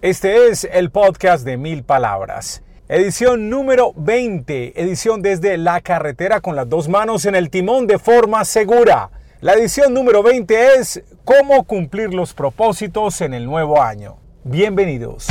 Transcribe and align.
Este 0.00 0.46
es 0.46 0.62
el 0.62 0.92
podcast 0.92 1.44
de 1.44 1.56
Mil 1.56 1.82
Palabras. 1.82 2.62
Edición 2.88 3.50
número 3.50 3.92
20, 3.96 4.80
edición 4.80 5.22
desde 5.22 5.58
la 5.58 5.80
carretera 5.80 6.40
con 6.40 6.54
las 6.54 6.68
dos 6.68 6.88
manos 6.88 7.24
en 7.24 7.34
el 7.34 7.50
timón 7.50 7.88
de 7.88 7.98
forma 7.98 8.44
segura. 8.44 9.10
La 9.40 9.54
edición 9.54 9.92
número 9.92 10.22
20 10.22 10.76
es 10.76 11.02
cómo 11.24 11.64
cumplir 11.64 12.14
los 12.14 12.32
propósitos 12.32 13.20
en 13.22 13.34
el 13.34 13.44
nuevo 13.44 13.82
año. 13.82 14.18
Bienvenidos. 14.44 15.26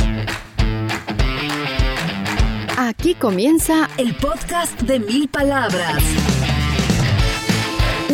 Aquí 2.76 3.14
comienza 3.14 3.88
el 3.96 4.14
podcast 4.16 4.82
de 4.82 4.98
Mil 4.98 5.30
Palabras. 5.30 6.02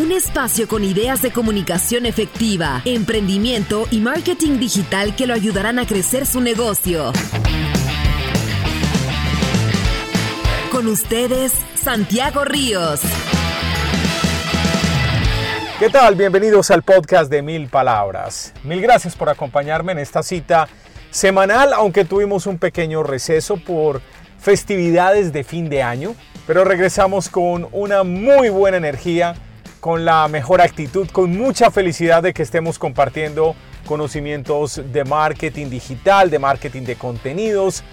Un 0.05 0.13
espacio 0.13 0.69
con 0.69 0.85
ideas 0.85 1.23
de 1.23 1.33
comunicación 1.33 2.05
efectiva, 2.05 2.83
emprendimiento 2.85 3.87
y 3.91 4.01
marketing 4.01 4.59
digital 4.59 5.17
que 5.17 5.27
lo 5.27 5.33
ayudarán 5.33 5.79
a 5.79 5.87
crecer 5.87 6.27
su 6.27 6.43
negocio. 6.43 7.11
Con 10.71 10.89
ustedes, 10.89 11.55
Santiago 11.83 12.45
Ríos. 12.45 13.01
¿Qué 15.79 15.89
tal? 15.89 16.17
Bienvenidos 16.17 16.71
al 16.71 16.83
podcast 16.83 17.31
de 17.31 17.41
Mil 17.41 17.69
Palabras. 17.69 18.53
Mil 18.63 18.83
gracias 18.83 19.17
por 19.17 19.31
acompañarme 19.31 19.93
en 19.93 20.01
esta 20.01 20.23
cita 20.23 20.69
semanal, 21.11 21.73
aunque 21.73 22.05
tuvimos 22.05 22.47
un 22.47 22.59
pequeño 22.59 23.03
receso 23.05 23.57
por 23.57 24.03
festividades 24.39 25.33
de 25.33 25.45
fin 25.45 25.71
de 25.71 25.83
año, 25.83 26.15
pero 26.47 26.63
regresamos 26.63 27.31
con 27.31 27.69
una 27.73 28.03
muy 28.03 28.51
buena 28.51 28.77
energía, 28.77 29.35
con 29.85 30.07
la 30.07 30.27
mejor 30.29 30.63
actitud, 30.63 31.07
con 31.13 31.37
mucha 31.37 31.71
felicidad 31.71 32.23
de 32.23 32.33
que 32.33 32.43
estemos 32.43 32.79
compartiendo 32.79 33.55
conocimientos 33.85 34.81
de 34.95 35.05
marketing 35.05 35.69
digital, 35.69 36.31
de 36.31 36.39
marketing 36.39 36.85
de 36.85 36.97
contenidos, 36.97 37.85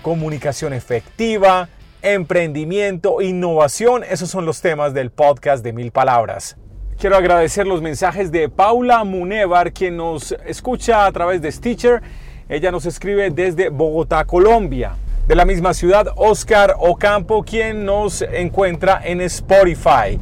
comunicación 0.00 0.72
efectiva, 0.72 1.68
emprendimiento, 2.02 3.20
innovación. 3.20 4.04
Esos 4.08 4.30
son 4.30 4.46
los 4.46 4.60
temas 4.60 4.94
del 4.94 5.10
podcast 5.10 5.64
de 5.64 5.72
Mil 5.72 5.90
Palabras. 5.90 6.56
Quiero 7.00 7.16
agradecer 7.16 7.66
los 7.66 7.82
mensajes 7.82 8.30
de 8.30 8.48
Paula 8.48 9.02
Munevar, 9.02 9.72
quien 9.72 9.96
nos 9.96 10.30
escucha 10.46 11.04
a 11.04 11.10
través 11.10 11.42
de 11.42 11.50
Stitcher. 11.50 12.00
Ella 12.48 12.70
nos 12.70 12.86
escribe 12.86 13.28
desde 13.30 13.70
Bogotá, 13.70 14.24
Colombia. 14.24 14.92
De 15.26 15.34
la 15.34 15.44
misma 15.44 15.74
ciudad, 15.74 16.12
Oscar 16.14 16.76
Ocampo, 16.78 17.42
quien 17.42 17.84
nos 17.84 18.22
encuentra 18.22 19.00
en 19.02 19.20
Spotify. 19.22 20.16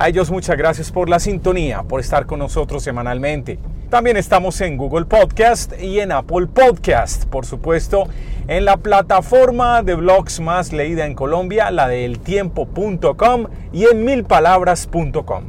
A 0.00 0.06
ellos 0.08 0.30
muchas 0.30 0.56
gracias 0.56 0.92
por 0.92 1.08
la 1.08 1.18
sintonía, 1.18 1.82
por 1.82 1.98
estar 1.98 2.24
con 2.24 2.38
nosotros 2.38 2.84
semanalmente. 2.84 3.58
También 3.90 4.16
estamos 4.16 4.60
en 4.60 4.76
Google 4.76 5.06
Podcast 5.06 5.72
y 5.76 5.98
en 5.98 6.12
Apple 6.12 6.46
Podcast, 6.46 7.24
por 7.24 7.44
supuesto, 7.44 8.04
en 8.46 8.64
la 8.64 8.76
plataforma 8.76 9.82
de 9.82 9.96
blogs 9.96 10.38
más 10.38 10.72
leída 10.72 11.04
en 11.04 11.16
Colombia, 11.16 11.72
la 11.72 11.88
de 11.88 12.04
eltiempo.com 12.04 13.46
y 13.72 13.86
en 13.86 14.04
milpalabras.com. 14.04 15.44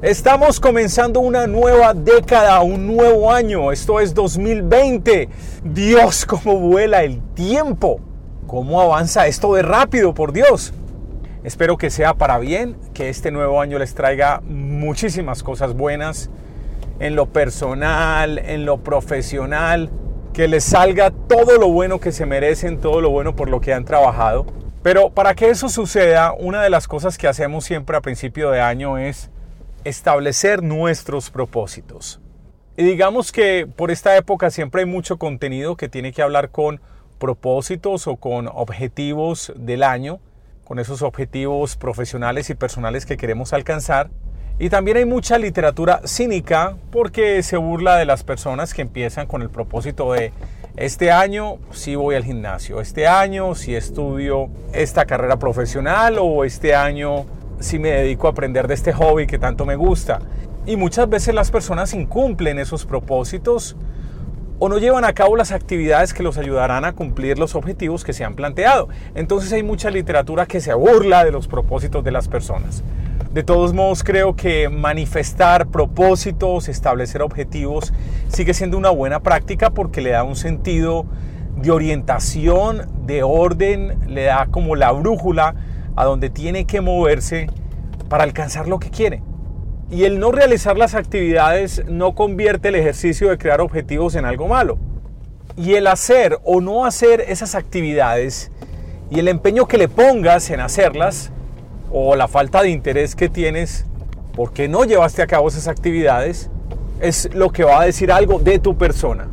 Estamos 0.00 0.60
comenzando 0.60 1.18
una 1.18 1.48
nueva 1.48 1.92
década, 1.92 2.60
un 2.60 2.86
nuevo 2.86 3.32
año. 3.32 3.72
Esto 3.72 3.98
es 3.98 4.14
2020. 4.14 5.28
Dios, 5.64 6.24
cómo 6.24 6.60
vuela 6.60 7.02
el 7.02 7.20
tiempo. 7.34 7.98
¿Cómo 8.46 8.80
avanza 8.80 9.26
esto 9.26 9.54
de 9.54 9.62
rápido, 9.62 10.14
por 10.14 10.32
Dios? 10.32 10.72
Espero 11.44 11.76
que 11.76 11.90
sea 11.90 12.14
para 12.14 12.38
bien, 12.38 12.76
que 12.94 13.08
este 13.08 13.32
nuevo 13.32 13.60
año 13.60 13.76
les 13.76 13.94
traiga 13.94 14.40
muchísimas 14.44 15.42
cosas 15.42 15.74
buenas 15.74 16.30
en 17.00 17.16
lo 17.16 17.26
personal, 17.26 18.38
en 18.38 18.64
lo 18.64 18.78
profesional, 18.84 19.90
que 20.32 20.46
les 20.46 20.62
salga 20.62 21.10
todo 21.10 21.58
lo 21.58 21.68
bueno 21.68 21.98
que 21.98 22.12
se 22.12 22.26
merecen, 22.26 22.78
todo 22.78 23.00
lo 23.00 23.10
bueno 23.10 23.34
por 23.34 23.50
lo 23.50 23.60
que 23.60 23.74
han 23.74 23.84
trabajado. 23.84 24.46
Pero 24.84 25.10
para 25.10 25.34
que 25.34 25.50
eso 25.50 25.68
suceda, 25.68 26.32
una 26.32 26.62
de 26.62 26.70
las 26.70 26.86
cosas 26.86 27.18
que 27.18 27.26
hacemos 27.26 27.64
siempre 27.64 27.96
a 27.96 28.00
principio 28.00 28.52
de 28.52 28.60
año 28.60 28.96
es 28.96 29.28
establecer 29.82 30.62
nuestros 30.62 31.30
propósitos. 31.30 32.20
Y 32.76 32.84
digamos 32.84 33.32
que 33.32 33.66
por 33.66 33.90
esta 33.90 34.16
época 34.16 34.50
siempre 34.50 34.82
hay 34.82 34.86
mucho 34.86 35.18
contenido 35.18 35.76
que 35.76 35.88
tiene 35.88 36.12
que 36.12 36.22
hablar 36.22 36.50
con 36.50 36.80
propósitos 37.18 38.06
o 38.06 38.14
con 38.14 38.46
objetivos 38.46 39.52
del 39.56 39.82
año 39.82 40.20
con 40.64 40.78
esos 40.78 41.02
objetivos 41.02 41.76
profesionales 41.76 42.50
y 42.50 42.54
personales 42.54 43.06
que 43.06 43.16
queremos 43.16 43.52
alcanzar. 43.52 44.10
Y 44.58 44.70
también 44.70 44.96
hay 44.96 45.04
mucha 45.04 45.38
literatura 45.38 46.02
cínica 46.04 46.76
porque 46.90 47.42
se 47.42 47.56
burla 47.56 47.96
de 47.96 48.04
las 48.04 48.22
personas 48.22 48.74
que 48.74 48.82
empiezan 48.82 49.26
con 49.26 49.42
el 49.42 49.50
propósito 49.50 50.12
de 50.12 50.32
este 50.76 51.10
año 51.10 51.58
si 51.70 51.96
voy 51.96 52.14
al 52.14 52.24
gimnasio, 52.24 52.80
este 52.80 53.06
año 53.06 53.54
si 53.54 53.74
estudio 53.74 54.48
esta 54.72 55.04
carrera 55.04 55.38
profesional 55.38 56.16
o 56.18 56.44
este 56.44 56.74
año 56.74 57.26
si 57.60 57.78
me 57.78 57.90
dedico 57.90 58.26
a 58.26 58.30
aprender 58.30 58.68
de 58.68 58.74
este 58.74 58.92
hobby 58.92 59.26
que 59.26 59.38
tanto 59.38 59.66
me 59.66 59.76
gusta. 59.76 60.20
Y 60.64 60.76
muchas 60.76 61.08
veces 61.08 61.34
las 61.34 61.50
personas 61.50 61.92
incumplen 61.92 62.58
esos 62.58 62.86
propósitos 62.86 63.76
o 64.64 64.68
no 64.68 64.78
llevan 64.78 65.04
a 65.04 65.12
cabo 65.12 65.34
las 65.34 65.50
actividades 65.50 66.14
que 66.14 66.22
los 66.22 66.38
ayudarán 66.38 66.84
a 66.84 66.92
cumplir 66.92 67.36
los 67.36 67.56
objetivos 67.56 68.04
que 68.04 68.12
se 68.12 68.24
han 68.24 68.36
planteado. 68.36 68.88
Entonces 69.16 69.52
hay 69.52 69.64
mucha 69.64 69.90
literatura 69.90 70.46
que 70.46 70.60
se 70.60 70.72
burla 70.72 71.24
de 71.24 71.32
los 71.32 71.48
propósitos 71.48 72.04
de 72.04 72.12
las 72.12 72.28
personas. 72.28 72.84
De 73.32 73.42
todos 73.42 73.72
modos, 73.74 74.04
creo 74.04 74.36
que 74.36 74.68
manifestar 74.68 75.66
propósitos, 75.66 76.68
establecer 76.68 77.22
objetivos, 77.22 77.92
sigue 78.28 78.54
siendo 78.54 78.78
una 78.78 78.90
buena 78.90 79.18
práctica 79.18 79.70
porque 79.70 80.00
le 80.00 80.10
da 80.10 80.22
un 80.22 80.36
sentido 80.36 81.06
de 81.56 81.72
orientación, 81.72 82.86
de 83.04 83.24
orden, 83.24 83.98
le 84.06 84.26
da 84.26 84.46
como 84.46 84.76
la 84.76 84.92
brújula 84.92 85.56
a 85.96 86.04
donde 86.04 86.30
tiene 86.30 86.66
que 86.66 86.80
moverse 86.80 87.48
para 88.08 88.22
alcanzar 88.22 88.68
lo 88.68 88.78
que 88.78 88.90
quiere. 88.90 89.24
Y 89.92 90.04
el 90.04 90.18
no 90.18 90.32
realizar 90.32 90.78
las 90.78 90.94
actividades 90.94 91.84
no 91.86 92.14
convierte 92.14 92.68
el 92.68 92.76
ejercicio 92.76 93.28
de 93.28 93.36
crear 93.36 93.60
objetivos 93.60 94.14
en 94.14 94.24
algo 94.24 94.48
malo. 94.48 94.78
Y 95.54 95.74
el 95.74 95.86
hacer 95.86 96.38
o 96.44 96.62
no 96.62 96.86
hacer 96.86 97.20
esas 97.20 97.54
actividades 97.54 98.50
y 99.10 99.18
el 99.18 99.28
empeño 99.28 99.68
que 99.68 99.76
le 99.76 99.88
pongas 99.88 100.48
en 100.48 100.60
hacerlas 100.60 101.30
o 101.90 102.16
la 102.16 102.26
falta 102.26 102.62
de 102.62 102.70
interés 102.70 103.14
que 103.14 103.28
tienes 103.28 103.84
porque 104.34 104.66
no 104.66 104.84
llevaste 104.84 105.20
a 105.20 105.26
cabo 105.26 105.48
esas 105.48 105.68
actividades 105.68 106.48
es 107.02 107.28
lo 107.34 107.50
que 107.50 107.64
va 107.64 107.82
a 107.82 107.84
decir 107.84 108.10
algo 108.10 108.38
de 108.38 108.58
tu 108.58 108.78
persona. 108.78 109.28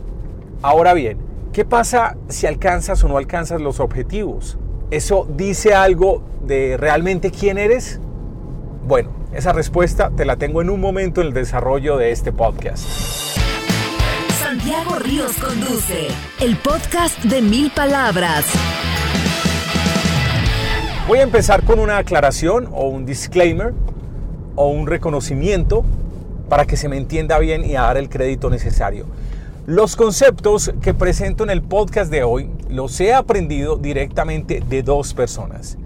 Ahora 0.62 0.94
bien, 0.94 1.20
¿qué 1.53 1.64
pasa 1.64 2.18
si 2.28 2.47
alcanzas 2.47 3.02
o 3.06 3.08
no 3.08 3.18
alcanzas 3.18 3.62
los 3.62 3.80
objetivos? 3.80 4.58
¿Eso 4.91 5.26
dice 5.38 5.74
algo 5.74 6.22
de 6.41 6.76
realmente 6.76 7.31
quién 7.31 7.58
eres? 7.58 8.02
Bueno, 8.86 9.19
esa 9.34 9.53
respuesta 9.53 10.12
te 10.16 10.25
la 10.25 10.38
tengo 10.38 10.62
en 10.62 10.69
un 10.69 10.79
momento 10.79 11.22
en 11.22 11.28
el 11.28 11.34
desarrollo 11.34 11.97
de 11.97 12.12
este 12.12 12.31
podcast. 12.31 12.84
Santiago 14.40 14.95
Ríos 15.00 15.34
conduce 15.38 16.07
el 16.40 16.57
podcast 16.57 17.22
de 17.23 17.41
mil 17.41 17.72
palabras. 17.72 18.45
Voy 21.07 21.19
a 21.19 21.23
empezar 21.23 21.63
con 21.63 21.79
una 21.79 21.97
aclaración 21.97 22.67
o 22.72 22.88
un 22.88 23.06
disclaimer 23.06 23.73
o 24.56 24.69
un 24.69 24.88
reconocimiento 24.88 25.84
para 26.50 26.66
que 26.66 26.78
se 26.78 26.90
me 26.90 26.97
entienda 26.97 27.38
bien 27.40 27.63
y 27.63 27.75
a 27.75 27.84
dar 27.84 27.97
el 27.97 28.09
crédito 28.09 28.50
necesario. 28.50 29.06
Los 29.67 29.96
conceptos 29.96 30.72
que 30.81 30.96
presento 30.96 31.44
en 31.44 31.51
el 31.51 31.61
podcast 31.61 32.11
de 32.11 32.23
hoy 32.23 32.50
los 32.69 33.00
he 33.00 33.13
aprendido 33.13 33.78
directamente 33.78 34.63
de 34.67 34.81
dos 34.81 35.13
personas 35.13 35.78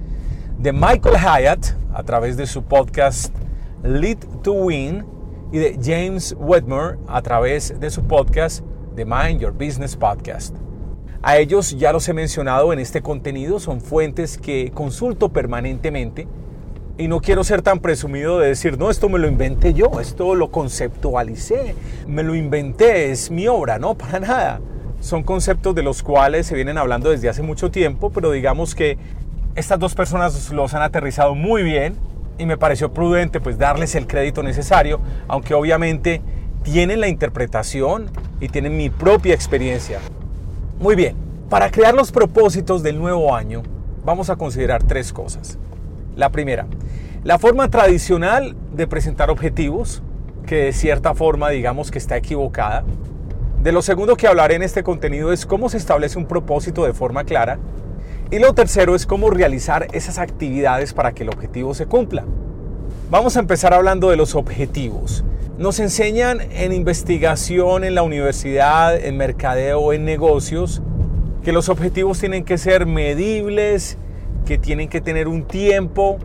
de 0.64 0.72
Michael 0.72 1.18
Hyatt 1.18 1.76
a 1.94 2.04
través 2.04 2.38
de 2.38 2.48
su 2.48 2.64
podcast 2.64 3.36
Lead 3.84 4.20
to 4.44 4.54
Win 4.54 5.04
y 5.52 5.58
de 5.58 5.78
James 5.84 6.34
Wedmore 6.40 7.00
a 7.06 7.22
través 7.22 7.78
de 7.82 7.90
su 7.90 8.04
podcast 8.04 8.64
The 8.96 9.04
Mind 9.04 9.42
Your 9.42 9.52
Business 9.52 9.98
Podcast. 9.98 10.56
A 11.22 11.36
ellos 11.36 11.78
ya 11.78 11.92
los 11.92 12.08
he 12.08 12.14
mencionado 12.14 12.72
en 12.72 12.80
este 12.80 13.02
contenido, 13.02 13.60
son 13.60 13.82
fuentes 13.82 14.38
que 14.38 14.72
consulto 14.74 15.34
permanentemente 15.34 16.30
y 16.98 17.10
no 17.10 17.20
quiero 17.20 17.44
ser 17.44 17.62
tan 17.62 17.80
presumido 17.80 18.40
de 18.40 18.48
decir, 18.48 18.80
no, 18.80 18.90
esto 18.90 19.10
me 19.10 19.20
lo 19.20 19.28
inventé 19.28 19.74
yo, 19.74 20.00
esto 20.00 20.34
lo 20.34 20.50
conceptualicé, 20.50 21.76
me 22.08 22.24
lo 22.24 22.36
inventé, 22.36 23.12
es 23.12 23.30
mi 23.30 23.50
obra, 23.50 23.80
no, 23.80 23.96
para 23.96 24.22
nada. 24.22 24.62
Son 25.02 25.24
conceptos 25.24 25.76
de 25.76 25.84
los 25.84 26.02
cuales 26.04 26.48
se 26.48 26.56
vienen 26.56 26.78
hablando 26.78 27.10
desde 27.10 27.28
hace 27.28 27.42
mucho 27.42 27.70
tiempo, 27.70 28.12
pero 28.12 28.32
digamos 28.32 28.76
que 28.76 28.98
estas 29.56 29.80
dos 29.80 29.94
personas 29.94 30.52
los 30.52 30.74
han 30.74 30.82
aterrizado 30.82 31.36
muy 31.36 31.64
bien 31.64 31.96
y 32.38 32.46
me 32.46 32.58
pareció 32.58 32.92
prudente 32.92 33.40
pues 33.40 33.58
darles 33.58 33.96
el 33.96 34.08
crédito 34.08 34.42
necesario, 34.42 35.00
aunque 35.28 35.54
obviamente 35.54 36.22
tienen 36.64 37.00
la 37.00 37.08
interpretación 37.08 38.10
y 38.40 38.50
tienen 38.50 38.76
mi 38.78 38.90
propia 38.90 39.34
experiencia. 39.34 40.00
Muy 40.80 40.96
bien, 40.96 41.16
para 41.50 41.70
crear 41.70 41.94
los 41.94 42.12
propósitos 42.12 42.82
del 42.82 42.98
nuevo 42.98 43.36
año 43.36 43.62
vamos 44.04 44.30
a 44.30 44.36
considerar 44.36 44.84
tres 44.84 45.14
cosas. 45.14 45.58
La 46.16 46.30
primera, 46.30 46.66
la 47.24 47.38
forma 47.38 47.70
tradicional 47.70 48.56
de 48.74 48.88
presentar 48.88 49.30
objetivos, 49.30 50.02
que 50.48 50.56
de 50.56 50.74
cierta 50.74 51.14
forma 51.14 51.50
digamos 51.50 51.92
que 51.92 52.00
está 52.00 52.18
equivocada. 52.18 52.84
De 53.62 53.72
lo 53.72 53.82
segundo 53.82 54.16
que 54.16 54.28
hablaré 54.28 54.56
en 54.56 54.64
este 54.64 54.84
contenido 54.84 55.32
es 55.32 55.46
cómo 55.46 55.70
se 55.70 55.78
establece 55.78 56.18
un 56.18 56.26
propósito 56.26 56.86
de 56.86 56.94
forma 56.94 57.24
clara. 57.24 57.60
Y 58.34 58.40
lo 58.40 58.56
tercero 58.56 58.96
es 58.96 59.06
cómo 59.06 59.30
realizar 59.30 59.90
esas 59.94 60.18
actividades 60.18 60.92
para 60.92 61.12
que 61.12 61.22
el 61.22 61.30
objetivo 61.30 61.76
se 61.76 61.86
cumpla. 61.86 62.26
Vamos 63.12 63.38
a 63.38 63.40
empezar 63.40 63.76
hablando 63.76 64.10
de 64.10 64.18
los 64.18 64.34
objetivos. 64.34 65.24
Nos 65.60 65.80
enseñan 65.80 66.40
en 66.52 66.74
investigación 66.74 67.84
en 67.84 67.94
la 67.94 68.02
universidad, 68.02 68.96
en 69.00 69.18
mercadeo, 69.18 69.94
en 69.94 70.04
negocios, 70.04 70.82
que 71.44 71.52
los 71.52 71.70
objetivos 71.70 72.20
tienen 72.20 72.44
que 72.44 72.58
ser 72.58 72.88
medibles, 72.88 74.00
que 74.48 74.58
tienen 74.58 74.90
que 74.90 75.00
tener 75.00 75.28
un 75.28 75.44
tiempo, 75.44 76.18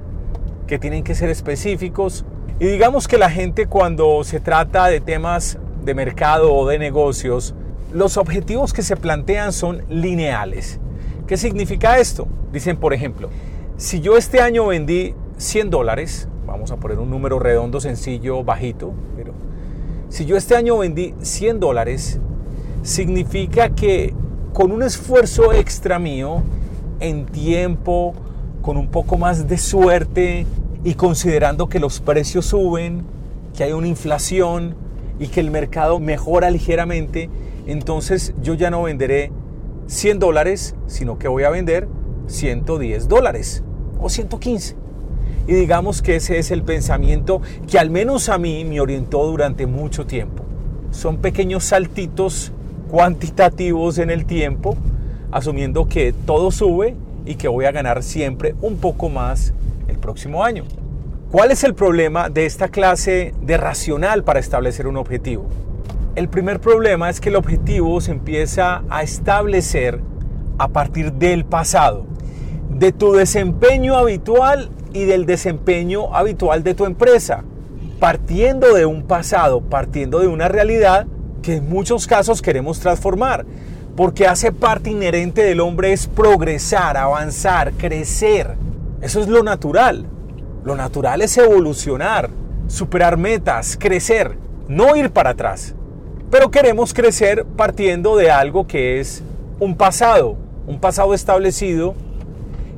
que 0.67 0.79
tienen 0.79 1.05
que 1.05 1.15
ser 1.15 1.29
específicos. 1.29 2.25
Y 2.59 2.69
digamos 2.69 3.07
que 3.07 3.19
la 3.19 3.29
gente 3.29 3.67
cuando 3.67 4.25
se 4.25 4.41
trata 4.41 4.87
de 4.87 5.03
temas 5.03 5.59
de 5.85 5.93
mercado 5.93 6.55
o 6.55 6.67
de 6.67 6.79
negocios, 6.79 7.55
los 7.93 8.17
objetivos 8.17 8.73
que 8.73 8.81
se 8.81 8.97
plantean 8.97 9.53
son 9.53 9.83
lineales. 9.91 10.81
¿Qué 11.29 11.37
significa 11.37 11.99
esto? 11.99 12.27
Dicen, 12.55 12.79
por 12.79 12.95
ejemplo, 12.95 13.29
si 13.77 14.01
yo 14.01 14.17
este 14.17 14.41
año 14.41 14.69
vendí 14.69 15.15
100 15.37 15.69
dólares, 15.69 16.27
vamos 16.47 16.71
a 16.71 16.77
poner 16.77 16.99
un 16.99 17.11
número 17.11 17.39
redondo, 17.39 17.83
sencillo, 17.83 18.43
bajito, 18.43 18.95
pero 19.15 19.35
si 20.09 20.25
yo 20.25 20.39
este 20.39 20.57
año 20.57 20.79
vendí 20.79 21.13
100 21.21 21.61
dólares, 21.61 22.19
significa 22.83 23.69
que 23.69 24.15
con 24.55 24.73
un 24.73 24.83
esfuerzo 24.83 25.53
extra 25.53 25.99
mío, 25.99 26.43
en 26.99 27.27
tiempo, 27.27 28.15
con 28.63 28.79
un 28.79 28.89
poco 28.89 29.19
más 29.19 29.47
de 29.47 29.59
suerte 29.59 30.47
y 30.83 30.95
considerando 30.95 31.69
que 31.69 31.79
los 31.79 32.01
precios 32.01 32.47
suben, 32.47 33.05
que 33.55 33.65
hay 33.65 33.73
una 33.73 33.87
inflación 33.87 34.75
y 35.21 35.27
que 35.27 35.41
el 35.41 35.51
mercado 35.51 36.01
mejora 36.01 36.51
ligeramente, 36.51 37.29
entonces 37.67 38.33
yo 38.43 38.55
ya 38.55 38.71
no 38.71 38.85
venderé 38.85 39.31
100 39.89 40.19
dólares, 40.19 40.75
sino 40.87 41.19
que 41.19 41.29
voy 41.29 41.45
a 41.45 41.51
vender 41.51 41.89
110 42.27 43.09
dólares 43.09 43.65
o 43.99 44.09
115. 44.09 44.77
Y 45.47 45.55
digamos 45.55 46.03
que 46.03 46.17
ese 46.17 46.39
es 46.39 46.51
el 46.51 46.63
pensamiento 46.63 47.41
que 47.67 47.79
al 47.79 47.89
menos 47.89 48.29
a 48.29 48.37
mí 48.37 48.67
me 48.67 48.81
orientó 48.83 49.25
durante 49.25 49.67
mucho 49.67 50.07
tiempo. 50.07 50.45
Son 50.91 51.17
pequeños 51.17 51.65
saltitos 51.65 52.53
cuantitativos 52.91 53.99
en 53.99 54.11
el 54.11 54.27
tiempo, 54.27 54.77
asumiendo 55.33 55.89
que 55.89 56.13
todo 56.13 56.51
sube 56.51 56.95
y 57.25 57.37
que 57.37 57.49
voy 57.49 57.65
a 57.65 57.73
ganar 57.73 58.03
siempre 58.03 58.55
un 58.61 58.77
poco 58.77 59.09
más 59.09 59.55
el 59.89 59.97
próximo 59.97 60.45
año. 60.45 60.65
¿Cuál 61.31 61.51
es 61.51 61.65
el 61.65 61.75
problema 61.75 62.29
de 62.29 62.45
esta 62.45 62.69
clase 62.69 63.35
de 63.41 63.57
racional 63.57 64.23
para 64.25 64.41
establecer 64.41 64.87
un 64.87 64.99
objetivo? 64.99 65.47
El 66.19 66.29
primer 66.29 66.59
problema 66.59 67.11
es 67.11 67.21
que 67.21 67.29
el 67.29 67.37
objetivo 67.37 68.01
se 68.01 68.11
empieza 68.11 68.83
a 68.91 69.05
establecer 69.05 70.01
a 70.59 70.67
partir 70.67 71.13
del 71.13 71.45
pasado, 71.45 72.07
de 72.71 72.91
tu 72.91 73.13
desempeño 73.13 73.97
habitual 73.97 74.69
y 74.93 75.05
del 75.05 75.27
desempeño 75.27 76.13
habitual 76.17 76.65
de 76.65 76.75
tu 76.75 76.87
empresa, 76.87 77.45
partiendo 78.01 78.75
de 78.75 78.85
un 78.85 79.05
pasado, 79.05 79.61
partiendo 79.61 80.19
de 80.19 80.27
una 80.27 80.49
realidad 80.49 81.07
que 81.41 81.59
en 81.59 81.69
muchos 81.69 82.09
casos 82.09 82.43
queremos 82.43 82.81
transformar, 82.81 83.47
porque 83.95 84.27
hace 84.27 84.51
parte 84.51 84.91
inherente 84.91 85.45
del 85.45 85.61
hombre 85.61 85.93
es 85.93 86.09
progresar, 86.09 86.97
avanzar, 86.97 87.75
crecer. 87.75 88.57
Eso 89.01 89.21
es 89.21 89.29
lo 89.29 89.45
natural. 89.45 90.05
Lo 90.65 90.75
natural 90.75 91.23
es 91.23 91.39
evolucionar, 91.39 92.29
superar 92.67 93.17
metas, 93.19 93.77
crecer, 93.79 94.37
no 94.67 94.97
ir 94.97 95.13
para 95.13 95.31
atrás. 95.31 95.77
Pero 96.31 96.51
queremos 96.51 96.93
crecer 96.93 97.47
partiendo 97.47 98.17
de 98.17 98.31
algo 98.31 98.67
que 98.67 99.01
es 99.01 99.23
un 99.61 99.77
pasado, 99.77 100.37
un 100.67 100.79
pasado 100.79 101.15
establecido 101.15 101.95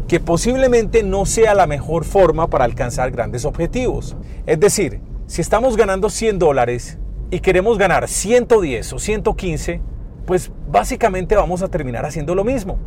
que 0.06 0.20
posiblemente 0.20 1.02
no 1.02 1.26
sea 1.26 1.55
la 1.55 1.67
mejor 1.67 2.05
forma 2.05 2.49
para 2.49 2.64
alcanzar 2.64 3.11
grandes 3.11 3.44
objetivos. 3.44 4.17
Es 4.47 4.61
decir, 4.61 5.00
si 5.26 5.41
estamos 5.41 5.76
ganando 5.76 6.11
100 6.11 6.38
dólares 6.38 6.99
y 7.31 7.41
queremos 7.41 7.76
ganar 7.76 8.08
110 8.08 8.93
o 8.93 8.99
115, 8.99 9.81
pues 10.26 10.50
básicamente 10.69 11.35
vamos 11.35 11.62
a 11.62 11.69
terminar 11.69 12.06
haciendo 12.06 12.35
lo 12.37 12.44
mismo. 12.44 12.79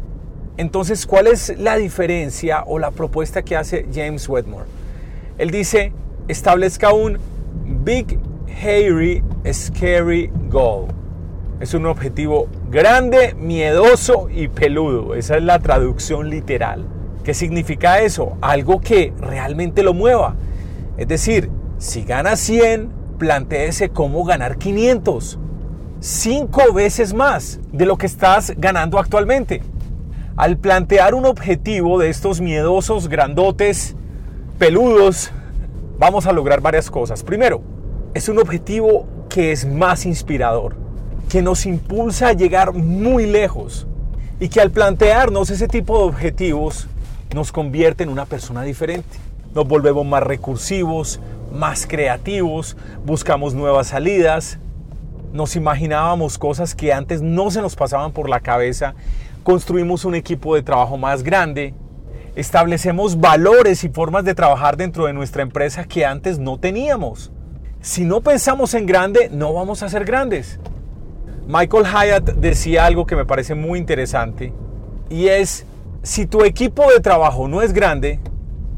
Entonces, 0.56 1.06
¿cuál 1.06 1.28
es 1.28 1.58
la 1.58 1.78
diferencia 1.78 2.64
o 2.66 2.80
la 2.80 2.92
propuesta 2.92 3.42
que 3.42 3.58
hace 3.58 3.86
James 3.94 4.30
Wedmore? 4.30 4.66
Él 5.38 5.50
dice, 5.52 5.92
establezca 6.28 6.94
un 6.94 7.18
Big, 7.84 8.20
Hairy, 8.62 9.24
Scary 9.52 10.32
Goal. 10.50 10.88
Es 11.60 11.74
un 11.74 11.86
objetivo 11.86 12.48
grande, 12.70 13.36
miedoso 13.36 14.28
y 14.30 14.48
peludo. 14.48 15.16
Esa 15.16 15.38
es 15.38 15.44
la 15.44 15.60
traducción 15.60 16.30
literal. 16.30 16.86
¿Qué 17.24 17.34
significa 17.34 18.02
eso? 18.02 18.34
Algo 18.42 18.82
que 18.82 19.14
realmente 19.18 19.82
lo 19.82 19.94
mueva. 19.94 20.36
Es 20.98 21.08
decir, 21.08 21.50
si 21.78 22.04
ganas 22.04 22.40
100, 22.42 22.90
planteese 23.18 23.90
cómo 23.90 24.26
ganar 24.26 24.58
500. 24.58 25.40
Cinco 26.00 26.74
veces 26.74 27.14
más 27.14 27.60
de 27.72 27.86
lo 27.86 27.98
que 27.98 28.08
estás 28.08 28.54
ganando 28.58 29.00
actualmente. 29.00 29.62
Al 30.36 30.58
plantear 30.58 31.14
un 31.14 31.26
objetivo 31.26 32.00
de 32.00 32.10
estos 32.10 32.42
miedosos, 32.42 33.08
grandotes, 33.08 33.96
peludos, 34.60 35.32
vamos 35.98 36.26
a 36.26 36.34
lograr 36.34 36.60
varias 36.60 36.92
cosas. 36.92 37.24
Primero, 37.24 37.62
es 38.14 38.30
un 38.30 38.38
objetivo 38.38 39.08
que 39.28 39.52
es 39.52 39.66
más 39.66 40.06
inspirador, 40.06 40.76
que 41.30 41.42
nos 41.42 41.66
impulsa 41.66 42.28
a 42.28 42.34
llegar 42.34 42.74
muy 42.74 43.26
lejos 43.26 43.88
y 44.40 44.50
que 44.50 44.62
al 44.62 44.70
plantearnos 44.70 45.50
ese 45.50 45.68
tipo 45.68 45.98
de 45.98 46.04
objetivos 46.06 46.88
nos 47.34 47.52
convierte 47.52 48.04
en 48.04 48.10
una 48.10 48.26
persona 48.26 48.62
diferente. 48.62 49.18
Nos 49.56 49.68
volvemos 49.68 50.06
más 50.06 50.22
recursivos, 50.22 51.20
más 51.52 51.88
creativos, 51.88 52.78
buscamos 53.04 53.56
nuevas 53.56 53.88
salidas, 53.88 54.60
nos 55.32 55.56
imaginábamos 55.56 56.38
cosas 56.38 56.76
que 56.76 56.94
antes 56.94 57.24
no 57.24 57.50
se 57.50 57.62
nos 57.62 57.76
pasaban 57.76 58.12
por 58.12 58.30
la 58.30 58.42
cabeza, 58.42 58.94
construimos 59.44 60.06
un 60.06 60.14
equipo 60.14 60.54
de 60.54 60.62
trabajo 60.62 60.98
más 60.98 61.24
grande, 61.24 61.74
establecemos 62.36 63.20
valores 63.20 63.84
y 63.84 63.90
formas 63.90 64.24
de 64.24 64.36
trabajar 64.36 64.78
dentro 64.78 65.08
de 65.08 65.14
nuestra 65.14 65.42
empresa 65.42 65.86
que 65.86 66.06
antes 66.06 66.38
no 66.38 66.60
teníamos. 66.60 67.32
Si 67.84 68.06
no 68.06 68.22
pensamos 68.22 68.74
en 68.76 68.86
grande, 68.86 69.30
no 69.30 69.54
vamos 69.54 69.84
a 69.84 69.90
ser 69.90 70.06
grandes. 70.06 70.58
Michael 71.46 71.84
Hyatt 71.84 72.36
decía 72.36 72.86
algo 72.86 73.06
que 73.06 73.18
me 73.18 73.26
parece 73.26 73.56
muy 73.56 73.78
interesante 73.78 74.54
y 75.10 75.28
es 75.28 75.66
si 76.02 76.26
tu 76.26 76.46
equipo 76.46 76.90
de 76.90 77.02
trabajo 77.02 77.50
no 77.50 77.62
es 77.62 77.74
grande, 77.74 78.22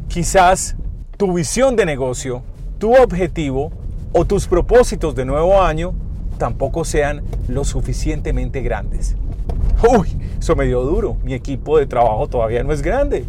quizás 0.07 0.75
tu 1.17 1.33
visión 1.33 1.75
de 1.75 1.85
negocio, 1.85 2.41
tu 2.79 2.95
objetivo 2.95 3.71
o 4.11 4.25
tus 4.25 4.47
propósitos 4.47 5.13
de 5.13 5.23
nuevo 5.23 5.61
año 5.61 5.93
tampoco 6.39 6.83
sean 6.83 7.21
lo 7.47 7.63
suficientemente 7.63 8.61
grandes. 8.61 9.15
Uy, 9.87 10.17
eso 10.39 10.55
me 10.55 10.65
dio 10.65 10.81
duro. 10.81 11.17
Mi 11.23 11.35
equipo 11.35 11.77
de 11.77 11.85
trabajo 11.85 12.25
todavía 12.25 12.63
no 12.63 12.73
es 12.73 12.81
grande. 12.81 13.23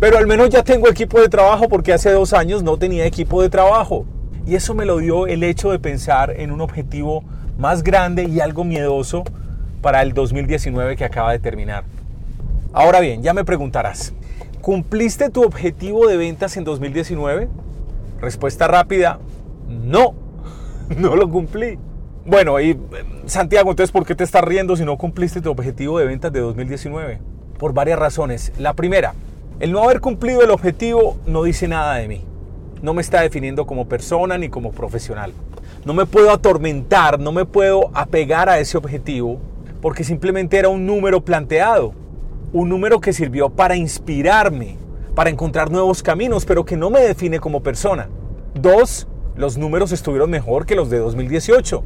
Pero 0.00 0.18
al 0.18 0.26
menos 0.26 0.50
ya 0.50 0.62
tengo 0.62 0.86
equipo 0.86 1.18
de 1.18 1.30
trabajo 1.30 1.66
porque 1.66 1.94
hace 1.94 2.12
dos 2.12 2.34
años 2.34 2.62
no 2.62 2.76
tenía 2.76 3.06
equipo 3.06 3.40
de 3.40 3.48
trabajo. 3.48 4.04
Y 4.48 4.54
eso 4.54 4.74
me 4.74 4.86
lo 4.86 4.96
dio 4.96 5.26
el 5.26 5.42
hecho 5.42 5.70
de 5.70 5.78
pensar 5.78 6.30
en 6.30 6.52
un 6.52 6.62
objetivo 6.62 7.22
más 7.58 7.82
grande 7.82 8.24
y 8.24 8.40
algo 8.40 8.64
miedoso 8.64 9.22
para 9.82 10.00
el 10.00 10.14
2019 10.14 10.96
que 10.96 11.04
acaba 11.04 11.32
de 11.32 11.38
terminar. 11.38 11.84
Ahora 12.72 13.00
bien, 13.00 13.22
ya 13.22 13.34
me 13.34 13.44
preguntarás, 13.44 14.14
¿cumpliste 14.62 15.28
tu 15.28 15.42
objetivo 15.42 16.08
de 16.08 16.16
ventas 16.16 16.56
en 16.56 16.64
2019? 16.64 17.46
Respuesta 18.22 18.66
rápida, 18.66 19.18
no, 19.68 20.14
no 20.96 21.14
lo 21.14 21.28
cumplí. 21.28 21.78
Bueno, 22.24 22.58
y 22.58 22.74
Santiago, 23.26 23.68
entonces, 23.68 23.92
¿por 23.92 24.06
qué 24.06 24.14
te 24.14 24.24
estás 24.24 24.44
riendo 24.44 24.76
si 24.76 24.84
no 24.86 24.96
cumpliste 24.96 25.42
tu 25.42 25.50
objetivo 25.50 25.98
de 25.98 26.06
ventas 26.06 26.32
de 26.32 26.40
2019? 26.40 27.20
Por 27.58 27.74
varias 27.74 27.98
razones. 27.98 28.54
La 28.58 28.72
primera, 28.72 29.12
el 29.60 29.72
no 29.72 29.82
haber 29.82 30.00
cumplido 30.00 30.40
el 30.40 30.50
objetivo 30.50 31.18
no 31.26 31.42
dice 31.42 31.68
nada 31.68 31.96
de 31.96 32.08
mí. 32.08 32.27
No 32.82 32.94
me 32.94 33.02
está 33.02 33.22
definiendo 33.22 33.66
como 33.66 33.88
persona 33.88 34.38
ni 34.38 34.48
como 34.48 34.72
profesional. 34.72 35.32
No 35.84 35.94
me 35.94 36.06
puedo 36.06 36.30
atormentar, 36.30 37.18
no 37.18 37.32
me 37.32 37.44
puedo 37.44 37.90
apegar 37.94 38.48
a 38.48 38.58
ese 38.58 38.76
objetivo 38.78 39.40
porque 39.80 40.04
simplemente 40.04 40.58
era 40.58 40.68
un 40.68 40.86
número 40.86 41.24
planteado 41.24 41.94
un 42.52 42.68
número 42.68 43.00
que 43.00 43.12
sirvió 43.12 43.50
para 43.50 43.76
inspirarme, 43.76 44.76
para 45.14 45.30
encontrar 45.30 45.70
nuevos 45.70 46.02
caminos, 46.02 46.46
pero 46.46 46.64
que 46.64 46.76
no 46.76 46.90
me 46.90 47.00
define 47.00 47.40
como 47.40 47.62
persona. 47.62 48.08
Dos, 48.54 49.06
los 49.36 49.58
números 49.58 49.92
estuvieron 49.92 50.30
mejor 50.30 50.64
que 50.64 50.74
los 50.74 50.88
de 50.90 50.98
2018. 50.98 51.84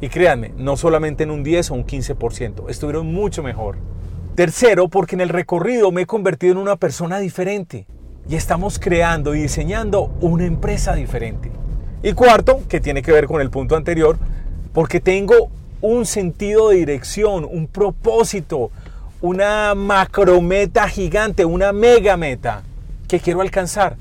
Y 0.00 0.08
créanme, 0.08 0.52
no 0.56 0.76
solamente 0.76 1.24
en 1.24 1.30
un 1.30 1.42
10 1.42 1.70
o 1.70 1.74
un 1.74 1.86
15%, 1.86 2.68
estuvieron 2.68 3.12
mucho 3.12 3.42
mejor. 3.42 3.78
Tercero, 4.34 4.88
porque 4.88 5.14
en 5.16 5.20
el 5.20 5.28
recorrido 5.28 5.90
me 5.90 6.02
he 6.02 6.06
convertido 6.06 6.52
en 6.52 6.58
una 6.58 6.76
persona 6.76 7.18
diferente 7.18 7.86
y 8.28 8.36
estamos 8.36 8.78
creando 8.78 9.34
y 9.34 9.42
diseñando 9.42 10.12
una 10.20 10.46
empresa 10.46 10.94
diferente. 10.94 11.50
Y 12.02 12.12
cuarto, 12.12 12.62
que 12.68 12.80
tiene 12.80 13.02
que 13.02 13.12
ver 13.12 13.26
con 13.26 13.40
el 13.40 13.50
punto 13.50 13.76
anterior, 13.76 14.18
porque 14.72 15.00
tengo 15.00 15.50
un 15.80 16.06
sentido 16.06 16.70
de 16.70 16.76
dirección, 16.76 17.46
un 17.50 17.66
propósito, 17.66 18.70
una 19.20 19.74
macrometa 19.74 20.88
gigante, 20.88 21.44
una 21.44 21.72
mega 21.72 22.16
meta 22.16 22.62
que 23.08 23.20
quiero 23.20 23.40
alcanzar. 23.40 23.96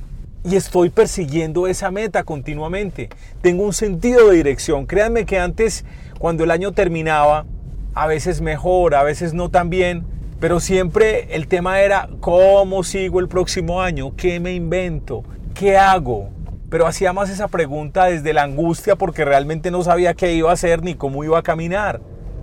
Y 0.45 0.57
estoy 0.57 0.89
persiguiendo 0.89 1.67
esa 1.67 1.91
meta 1.91 2.23
continuamente. 2.23 3.09
Tengo 3.41 3.63
un 3.63 3.71
sentido 3.71 4.29
de 4.29 4.37
dirección. 4.37 4.85
Créanme 4.85 5.25
que 5.25 5.39
antes, 5.39 5.85
cuando 6.19 6.43
el 6.43 6.51
año 6.51 6.73
terminaba, 6.73 7.45
a 7.93 8.07
veces 8.07 8.41
mejor, 8.41 8.95
a 8.95 9.03
veces 9.03 9.33
no 9.33 9.49
tan 9.49 9.69
bien, 9.69 10.03
pero 10.39 10.59
siempre 10.59 11.35
el 11.35 11.47
tema 11.47 11.81
era 11.81 12.09
cómo 12.19 12.83
sigo 12.83 13.19
el 13.19 13.27
próximo 13.27 13.81
año, 13.81 14.15
qué 14.15 14.39
me 14.39 14.53
invento, 14.53 15.23
qué 15.53 15.77
hago. 15.77 16.29
Pero 16.69 16.87
hacía 16.87 17.13
más 17.13 17.29
esa 17.29 17.47
pregunta 17.47 18.05
desde 18.05 18.33
la 18.33 18.43
angustia 18.43 18.95
porque 18.95 19.25
realmente 19.25 19.71
no 19.71 19.83
sabía 19.83 20.13
qué 20.15 20.33
iba 20.33 20.49
a 20.49 20.53
hacer 20.53 20.83
ni 20.83 20.95
cómo 20.95 21.23
iba 21.23 21.37
a 21.37 21.43
caminar. 21.43 22.01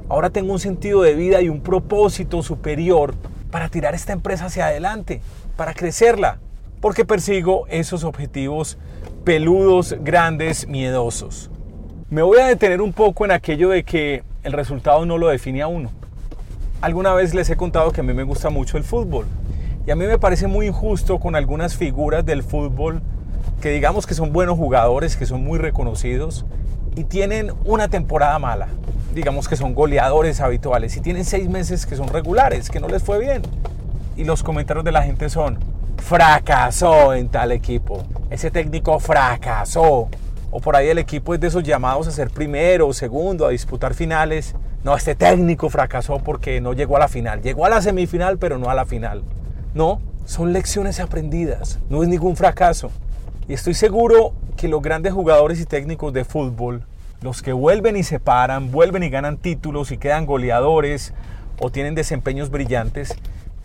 Ahora 0.09 0.31
tengo 0.31 0.53
un 0.53 0.61
sentido 0.61 1.03
de 1.03 1.15
vida 1.15 1.41
y 1.41 1.49
un 1.49 1.61
propósito 1.61 2.43
superior 2.43 3.15
para 3.51 3.69
tirar 3.69 3.95
esta 3.95 4.13
empresa 4.13 4.47
hacia 4.47 4.67
adelante, 4.67 5.21
para 5.57 5.75
crecerla, 5.75 6.39
porque 6.81 7.05
persigo 7.05 7.67
esos 7.69 8.05
objetivos 8.05 8.79
peludos, 9.25 9.97
grandes, 10.01 10.67
miedosos. 10.67 11.51
Me 12.09 12.23
voy 12.23 12.39
a 12.39 12.47
detener 12.47 12.81
un 12.81 12.93
poco 12.93 13.25
en 13.25 13.31
aquello 13.31 13.69
de 13.69 13.85
que 13.85 14.25
el 14.43 14.53
resultado 14.53 15.05
no 15.07 15.19
lo 15.19 15.29
define 15.29 15.63
a 15.63 15.67
uno. 15.67 15.91
Alguna 16.81 17.13
vez 17.13 17.35
les 17.35 17.51
he 17.51 17.57
contado 17.57 17.91
que 17.93 18.01
a 18.01 18.05
mí 18.05 18.15
me 18.15 18.23
gusta 18.23 18.49
mucho 18.49 18.79
el 18.79 18.85
fútbol 18.85 19.27
y 19.87 19.91
a 19.91 19.97
mí 19.97 20.07
me 20.07 20.19
parece 20.19 20.47
muy 20.47 20.67
injusto 20.67 21.21
con 21.21 21.37
algunas 21.37 21.77
figuras 21.77 22.25
del 22.25 22.43
fútbol 22.43 23.03
que 23.61 23.69
digamos 23.69 24.07
que 24.07 24.15
son 24.15 24.33
buenos 24.33 24.57
jugadores, 24.57 25.15
que 25.17 25.27
son 25.27 25.45
muy 25.45 25.59
reconocidos 25.59 26.47
y 26.97 27.05
tienen 27.05 27.53
una 27.67 27.89
temporada 27.89 28.39
mala. 28.39 28.69
Digamos 29.15 29.47
que 29.47 29.57
son 29.57 29.75
goleadores 29.75 30.41
habituales 30.41 30.97
y 30.97 31.03
tienen 31.03 31.27
seis 31.27 31.51
meses 31.51 31.85
que 31.85 31.97
son 31.97 32.09
regulares, 32.09 32.71
que 32.71 32.81
no 32.81 32.89
les 32.89 33.03
fue 33.03 33.19
bien. 33.19 33.43
Y 34.17 34.25
los 34.25 34.43
comentarios 34.43 34.83
de 34.83 34.93
la 34.93 35.03
gente 35.03 35.29
son, 35.29 35.59
fracasó 35.99 37.13
en 37.13 37.29
tal 37.29 37.53
equipo, 37.53 38.05
ese 38.31 38.51
técnico 38.51 38.99
fracasó, 39.01 40.09
o 40.51 40.61
por 40.61 40.77
ahí 40.77 40.89
el 40.89 40.99
equipo 40.99 41.35
es 41.35 41.41
de 41.41 41.49
esos 41.49 41.63
llamados 41.63 42.07
a 42.09 42.11
ser 42.11 42.31
primero 42.31 42.89
o 42.89 42.95
segundo, 42.95 43.47
a 43.47 43.51
disputar 43.51 43.93
finales. 43.93 44.55
No, 44.83 44.97
este 44.97 45.15
técnico 45.15 45.69
fracasó 45.69 46.19
porque 46.19 46.61
no 46.61 46.73
llegó 46.73 46.97
a 46.97 47.01
la 47.01 47.09
final. 47.09 47.43
Llegó 47.43 47.67
a 47.67 47.69
la 47.69 47.83
semifinal, 47.83 48.39
pero 48.39 48.59
no 48.59 48.71
a 48.71 48.75
la 48.75 48.87
final. 48.87 49.23
No, 49.75 50.01
son 50.25 50.53
lecciones 50.53 51.01
aprendidas, 51.01 51.81
no 51.91 52.03
es 52.03 52.09
ningún 52.09 52.37
fracaso. 52.37 52.91
Y 53.47 53.53
estoy 53.53 53.75
seguro 53.75 54.33
que 54.57 54.69
los 54.69 54.81
grandes 54.81 55.13
jugadores 55.13 55.61
y 55.61 55.67
técnicos 55.67 56.13
de 56.13 56.25
fútbol, 56.25 56.85
los 57.21 57.43
que 57.43 57.53
vuelven 57.53 57.97
y 57.97 58.05
se 58.05 58.21
paran, 58.21 58.71
vuelven 58.71 59.03
y 59.03 59.11
ganan 59.11 59.37
títulos 59.37 59.91
y 59.91 59.99
quedan 59.99 60.25
goleadores 60.25 61.13
o 61.59 61.71
tienen 61.71 61.95
desempeños 61.95 62.51
brillantes, 62.51 63.17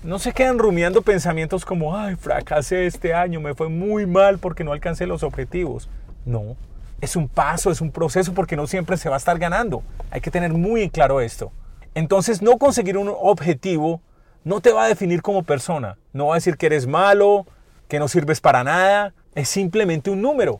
no 0.03 0.19
se 0.19 0.33
quedan 0.33 0.59
rumiando 0.59 1.01
pensamientos 1.01 1.65
como, 1.65 1.95
ay, 1.95 2.15
fracasé 2.15 2.85
este 2.85 3.13
año, 3.13 3.39
me 3.39 3.55
fue 3.55 3.69
muy 3.69 4.05
mal 4.05 4.37
porque 4.37 4.63
no 4.63 4.73
alcancé 4.73 5.07
los 5.07 5.23
objetivos. 5.23 5.89
No, 6.25 6.55
es 7.01 7.15
un 7.15 7.27
paso, 7.27 7.71
es 7.71 7.81
un 7.81 7.91
proceso 7.91 8.33
porque 8.33 8.55
no 8.55 8.67
siempre 8.67 8.97
se 8.97 9.09
va 9.09 9.15
a 9.15 9.17
estar 9.17 9.37
ganando. 9.37 9.83
Hay 10.11 10.21
que 10.21 10.31
tener 10.31 10.53
muy 10.53 10.89
claro 10.89 11.21
esto. 11.21 11.51
Entonces, 11.93 12.41
no 12.41 12.57
conseguir 12.57 12.97
un 12.97 13.13
objetivo 13.17 14.01
no 14.45 14.61
te 14.61 14.71
va 14.71 14.83
a 14.85 14.87
definir 14.87 15.21
como 15.21 15.43
persona. 15.43 15.97
No 16.13 16.27
va 16.27 16.35
a 16.35 16.37
decir 16.37 16.55
que 16.55 16.67
eres 16.67 16.87
malo, 16.87 17.45
que 17.87 17.99
no 17.99 18.07
sirves 18.07 18.39
para 18.39 18.63
nada. 18.63 19.13
Es 19.33 19.49
simplemente 19.49 20.11
un 20.11 20.21
número. 20.21 20.59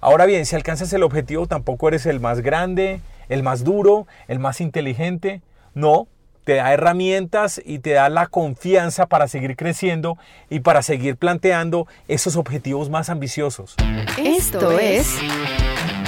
Ahora 0.00 0.26
bien, 0.26 0.46
si 0.46 0.56
alcanzas 0.56 0.92
el 0.92 1.02
objetivo, 1.02 1.46
tampoco 1.46 1.88
eres 1.88 2.06
el 2.06 2.18
más 2.18 2.40
grande, 2.40 3.00
el 3.28 3.42
más 3.42 3.62
duro, 3.62 4.06
el 4.26 4.38
más 4.38 4.60
inteligente. 4.60 5.42
No, 5.74 6.08
te 6.44 6.54
da 6.54 6.72
herramientas 6.72 7.60
y 7.62 7.80
te 7.80 7.90
da 7.90 8.08
la 8.08 8.26
confianza 8.26 9.06
para 9.06 9.28
seguir 9.28 9.54
creciendo 9.54 10.16
y 10.48 10.60
para 10.60 10.80
seguir 10.80 11.16
planteando 11.16 11.86
esos 12.08 12.36
objetivos 12.36 12.88
más 12.88 13.10
ambiciosos. 13.10 13.74
Esto 14.16 14.78
es 14.78 15.18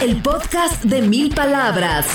el 0.01 0.23
podcast 0.23 0.85
de 0.85 1.03
mil 1.03 1.35
palabras. 1.35 2.07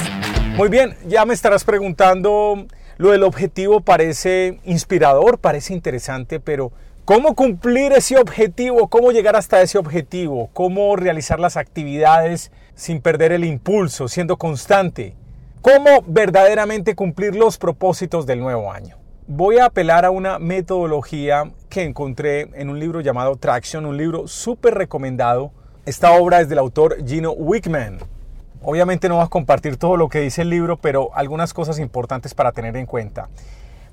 Muy 0.56 0.70
bien, 0.70 0.96
ya 1.06 1.26
me 1.26 1.34
estarás 1.34 1.66
preguntando, 1.66 2.66
lo 2.98 3.12
del 3.12 3.24
objetivo 3.24 3.82
parece 3.82 4.60
inspirador, 4.64 5.38
parece 5.38 5.74
interesante, 5.74 6.40
pero 6.40 6.72
¿cómo 7.04 7.36
cumplir 7.36 7.92
ese 7.92 8.18
objetivo? 8.18 8.88
¿Cómo 8.88 9.12
llegar 9.12 9.36
hasta 9.36 9.62
ese 9.62 9.78
objetivo? 9.78 10.50
¿Cómo 10.54 10.96
realizar 10.96 11.42
las 11.42 11.58
actividades 11.58 12.54
sin 12.74 13.02
perder 13.02 13.34
el 13.34 13.44
impulso, 13.44 14.08
siendo 14.08 14.38
constante? 14.38 15.16
¿Cómo 15.62 16.04
verdaderamente 16.08 16.96
cumplir 16.96 17.36
los 17.36 17.58
propósitos 17.58 18.26
del 18.26 18.40
nuevo 18.40 18.72
año? 18.72 18.96
Voy 19.28 19.58
a 19.58 19.66
apelar 19.66 20.06
a 20.06 20.12
una 20.12 20.40
metodología 20.40 21.52
que 21.70 21.84
encontré 21.84 22.50
en 22.54 22.70
un 22.70 22.80
libro 22.80 23.02
llamado 23.02 23.36
Traction, 23.36 23.86
un 23.86 23.98
libro 23.98 24.28
súper 24.30 24.74
recomendado 24.74 25.52
esta 25.86 26.14
obra 26.14 26.40
es 26.40 26.48
del 26.48 26.60
autor 26.60 27.06
Gino 27.06 27.32
Wickman. 27.32 28.00
Obviamente 28.62 29.10
no 29.10 29.18
vas 29.18 29.26
a 29.26 29.30
compartir 29.30 29.76
todo 29.76 29.98
lo 29.98 30.08
que 30.08 30.22
dice 30.22 30.44
el 30.44 30.50
libro, 30.50 30.78
pero 30.78 31.14
algunas 31.14 31.54
cosas 31.54 31.78
importantes 31.78 32.34
para 32.34 32.54
tener 32.54 32.78
en 32.78 32.86
cuenta. 32.86 33.28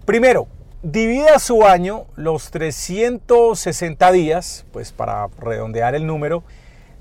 Primero, 0.05 0.47
divida 0.85 1.41
su 1.41 1.67
año, 1.67 2.07
los 2.15 2.53
360 2.53 4.13
días, 4.13 4.67
pues 4.73 4.93
para 4.93 5.27
redondear 5.41 5.97
el 5.97 6.07
número, 6.07 6.45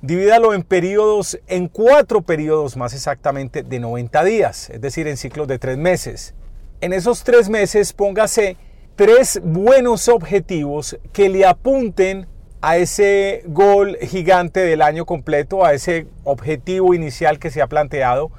divídalo 0.01 0.55
en 0.55 0.63
periodos, 0.63 1.39
en 1.45 1.67
cuatro 1.67 2.21
periodos 2.21 2.75
más 2.75 2.95
exactamente 2.95 3.61
de 3.61 3.79
90 3.79 4.23
días, 4.23 4.71
es 4.71 4.81
decir, 4.81 5.07
en 5.07 5.17
ciclos 5.17 5.47
de 5.47 5.59
tres 5.59 5.77
meses. 5.77 6.33
En 6.81 6.93
esos 6.93 7.23
tres 7.23 7.47
meses 7.47 7.93
póngase 7.93 8.57
tres 8.95 9.39
buenos 9.43 10.07
objetivos 10.09 10.97
que 11.13 11.29
le 11.29 11.45
apunten 11.45 12.27
a 12.61 12.77
ese 12.77 13.43
gol 13.45 13.97
gigante 14.01 14.59
del 14.59 14.81
año 14.81 15.05
completo, 15.05 15.65
a 15.65 15.73
ese 15.73 16.07
objetivo 16.23 16.93
inicial 16.93 17.39
que 17.39 17.51
se 17.51 17.61
ha 17.61 17.67
planteado, 17.67 18.31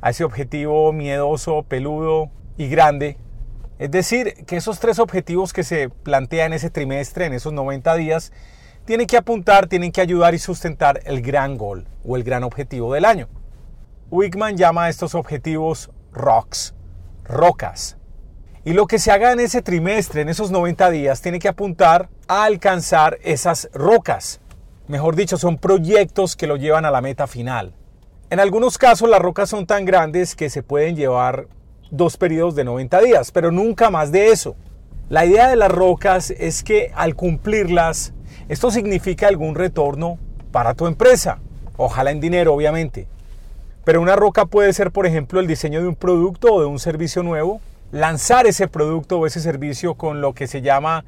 a 0.00 0.10
ese 0.10 0.24
objetivo 0.24 0.92
miedoso, 0.92 1.62
peludo 1.62 2.30
y 2.58 2.68
grande. 2.68 3.16
Es 3.78 3.90
decir, 3.90 4.44
que 4.46 4.56
esos 4.56 4.78
tres 4.78 4.98
objetivos 4.98 5.52
que 5.52 5.64
se 5.64 5.88
plantean 5.88 6.48
en 6.48 6.56
ese 6.56 6.70
trimestre, 6.70 7.26
en 7.26 7.32
esos 7.32 7.52
90 7.52 7.94
días, 7.96 8.32
tienen 8.84 9.06
que 9.06 9.16
apuntar, 9.16 9.68
tienen 9.68 9.92
que 9.92 10.00
ayudar 10.00 10.34
y 10.34 10.38
sustentar 10.38 11.00
el 11.04 11.22
gran 11.22 11.56
gol 11.56 11.86
o 12.04 12.16
el 12.16 12.24
gran 12.24 12.44
objetivo 12.44 12.92
del 12.92 13.04
año. 13.04 13.28
Wickman 14.10 14.56
llama 14.56 14.84
a 14.84 14.88
estos 14.90 15.14
objetivos 15.14 15.90
rocks, 16.12 16.74
rocas. 17.24 17.96
Y 18.64 18.74
lo 18.74 18.86
que 18.86 19.00
se 19.00 19.10
haga 19.10 19.32
en 19.32 19.40
ese 19.40 19.60
trimestre, 19.60 20.20
en 20.20 20.28
esos 20.28 20.52
90 20.52 20.88
días, 20.90 21.20
tiene 21.20 21.40
que 21.40 21.48
apuntar 21.48 22.08
a 22.28 22.44
alcanzar 22.44 23.18
esas 23.24 23.68
rocas. 23.74 24.40
Mejor 24.86 25.16
dicho, 25.16 25.36
son 25.36 25.58
proyectos 25.58 26.36
que 26.36 26.46
lo 26.46 26.54
llevan 26.54 26.84
a 26.84 26.92
la 26.92 27.00
meta 27.00 27.26
final. 27.26 27.72
En 28.30 28.38
algunos 28.38 28.78
casos 28.78 29.10
las 29.10 29.18
rocas 29.18 29.50
son 29.50 29.66
tan 29.66 29.84
grandes 29.84 30.36
que 30.36 30.48
se 30.48 30.62
pueden 30.62 30.94
llevar 30.94 31.48
dos 31.90 32.16
periodos 32.16 32.54
de 32.54 32.62
90 32.62 33.00
días, 33.00 33.32
pero 33.32 33.50
nunca 33.50 33.90
más 33.90 34.12
de 34.12 34.28
eso. 34.28 34.54
La 35.08 35.26
idea 35.26 35.48
de 35.48 35.56
las 35.56 35.72
rocas 35.72 36.30
es 36.30 36.62
que 36.62 36.92
al 36.94 37.16
cumplirlas, 37.16 38.14
esto 38.48 38.70
significa 38.70 39.26
algún 39.26 39.56
retorno 39.56 40.18
para 40.52 40.74
tu 40.74 40.86
empresa. 40.86 41.40
Ojalá 41.76 42.12
en 42.12 42.20
dinero, 42.20 42.54
obviamente. 42.54 43.08
Pero 43.82 44.00
una 44.00 44.14
roca 44.14 44.46
puede 44.46 44.72
ser, 44.72 44.92
por 44.92 45.04
ejemplo, 45.04 45.40
el 45.40 45.48
diseño 45.48 45.80
de 45.82 45.88
un 45.88 45.96
producto 45.96 46.54
o 46.54 46.60
de 46.60 46.66
un 46.66 46.78
servicio 46.78 47.24
nuevo 47.24 47.60
lanzar 47.92 48.46
ese 48.46 48.66
producto 48.66 49.20
o 49.20 49.26
ese 49.26 49.38
servicio 49.38 49.94
con 49.94 50.20
lo 50.20 50.32
que 50.32 50.48
se 50.48 50.62
llama 50.62 51.04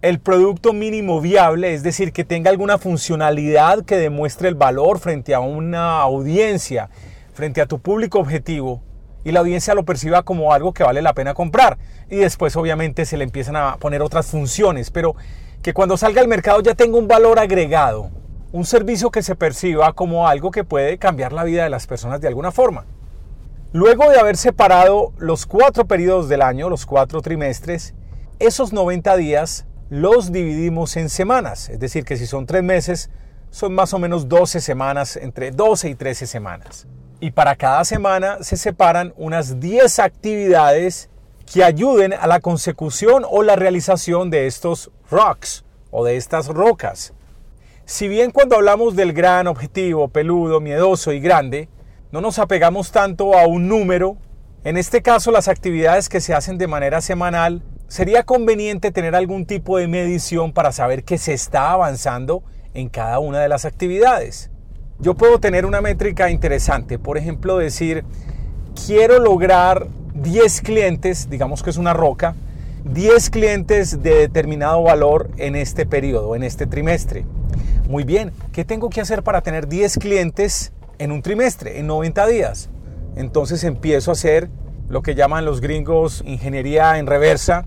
el 0.00 0.20
producto 0.20 0.72
mínimo 0.72 1.20
viable, 1.20 1.74
es 1.74 1.82
decir, 1.82 2.12
que 2.12 2.24
tenga 2.24 2.50
alguna 2.50 2.78
funcionalidad 2.78 3.84
que 3.84 3.96
demuestre 3.96 4.48
el 4.48 4.54
valor 4.54 5.00
frente 5.00 5.34
a 5.34 5.40
una 5.40 6.00
audiencia, 6.00 6.88
frente 7.34 7.60
a 7.60 7.66
tu 7.66 7.80
público 7.80 8.20
objetivo, 8.20 8.80
y 9.24 9.32
la 9.32 9.40
audiencia 9.40 9.74
lo 9.74 9.84
perciba 9.84 10.22
como 10.22 10.52
algo 10.52 10.72
que 10.72 10.84
vale 10.84 11.02
la 11.02 11.12
pena 11.12 11.34
comprar. 11.34 11.76
Y 12.08 12.16
después 12.16 12.54
obviamente 12.54 13.04
se 13.04 13.16
le 13.16 13.24
empiezan 13.24 13.56
a 13.56 13.76
poner 13.76 14.00
otras 14.00 14.26
funciones, 14.26 14.92
pero 14.92 15.16
que 15.60 15.74
cuando 15.74 15.96
salga 15.96 16.20
al 16.20 16.28
mercado 16.28 16.60
ya 16.60 16.76
tenga 16.76 16.96
un 16.96 17.08
valor 17.08 17.40
agregado, 17.40 18.10
un 18.52 18.64
servicio 18.64 19.10
que 19.10 19.24
se 19.24 19.34
perciba 19.34 19.92
como 19.92 20.28
algo 20.28 20.52
que 20.52 20.62
puede 20.62 20.98
cambiar 20.98 21.32
la 21.32 21.42
vida 21.42 21.64
de 21.64 21.70
las 21.70 21.88
personas 21.88 22.20
de 22.20 22.28
alguna 22.28 22.52
forma. 22.52 22.86
Luego 23.72 24.08
de 24.08 24.18
haber 24.18 24.38
separado 24.38 25.12
los 25.18 25.44
cuatro 25.44 25.84
periodos 25.84 26.30
del 26.30 26.40
año, 26.40 26.70
los 26.70 26.86
cuatro 26.86 27.20
trimestres, 27.20 27.92
esos 28.38 28.72
90 28.72 29.14
días 29.18 29.66
los 29.90 30.32
dividimos 30.32 30.96
en 30.96 31.10
semanas. 31.10 31.68
Es 31.68 31.78
decir, 31.78 32.06
que 32.06 32.16
si 32.16 32.26
son 32.26 32.46
tres 32.46 32.62
meses, 32.62 33.10
son 33.50 33.74
más 33.74 33.92
o 33.92 33.98
menos 33.98 34.26
12 34.26 34.62
semanas, 34.62 35.16
entre 35.16 35.50
12 35.50 35.90
y 35.90 35.94
13 35.94 36.26
semanas. 36.26 36.86
Y 37.20 37.32
para 37.32 37.56
cada 37.56 37.84
semana 37.84 38.38
se 38.40 38.56
separan 38.56 39.12
unas 39.18 39.60
10 39.60 39.98
actividades 39.98 41.10
que 41.44 41.62
ayuden 41.62 42.14
a 42.14 42.26
la 42.26 42.40
consecución 42.40 43.22
o 43.28 43.42
la 43.42 43.56
realización 43.56 44.30
de 44.30 44.46
estos 44.46 44.90
rocks 45.10 45.66
o 45.90 46.06
de 46.06 46.16
estas 46.16 46.46
rocas. 46.46 47.12
Si 47.84 48.08
bien 48.08 48.30
cuando 48.30 48.56
hablamos 48.56 48.96
del 48.96 49.12
gran 49.12 49.46
objetivo, 49.46 50.08
peludo, 50.08 50.58
miedoso 50.58 51.12
y 51.12 51.20
grande, 51.20 51.68
no 52.10 52.20
nos 52.20 52.38
apegamos 52.38 52.90
tanto 52.90 53.36
a 53.36 53.46
un 53.46 53.68
número 53.68 54.16
En 54.64 54.76
este 54.76 55.02
caso, 55.02 55.30
las 55.30 55.46
actividades 55.46 56.08
que 56.08 56.20
se 56.20 56.34
hacen 56.34 56.58
de 56.58 56.66
manera 56.66 57.00
semanal, 57.00 57.62
sería 57.86 58.24
conveniente 58.24 58.90
tener 58.90 59.14
algún 59.14 59.46
tipo 59.46 59.78
de 59.78 59.86
medición 59.86 60.52
para 60.52 60.72
saber 60.72 61.04
que 61.04 61.16
se 61.16 61.32
está 61.32 61.70
avanzando 61.70 62.42
en 62.74 62.88
cada 62.88 63.20
una 63.20 63.38
de 63.38 63.48
las 63.48 63.64
actividades. 63.64 64.50
Yo 64.98 65.14
puedo 65.14 65.38
tener 65.38 65.64
una 65.64 65.80
métrica 65.80 66.28
interesante, 66.28 66.98
por 66.98 67.18
ejemplo, 67.18 67.56
decir, 67.56 68.04
quiero 68.86 69.20
lograr 69.20 69.86
10 70.14 70.60
clientes, 70.62 71.30
digamos 71.30 71.62
que 71.62 71.70
es 71.70 71.76
una 71.76 71.94
roca, 71.94 72.34
10 72.84 73.30
clientes 73.30 74.02
de 74.02 74.14
determinado 74.16 74.82
valor 74.82 75.30
en 75.36 75.54
este 75.54 75.86
periodo, 75.86 76.34
en 76.34 76.42
este 76.42 76.66
trimestre. 76.66 77.24
Muy 77.88 78.02
bien, 78.02 78.32
¿qué 78.52 78.64
tengo 78.64 78.90
que 78.90 79.00
hacer 79.00 79.22
para 79.22 79.40
tener 79.40 79.68
10 79.68 79.98
clientes 79.98 80.72
en 80.98 81.12
un 81.12 81.22
trimestre, 81.22 81.78
en 81.78 81.86
90 81.86 82.26
días? 82.26 82.70
Entonces 83.16 83.64
empiezo 83.64 84.10
a 84.10 84.12
hacer 84.12 84.48
lo 84.88 85.02
que 85.02 85.14
llaman 85.14 85.44
los 85.44 85.60
gringos 85.60 86.22
ingeniería 86.26 86.98
en 86.98 87.06
reversa, 87.06 87.66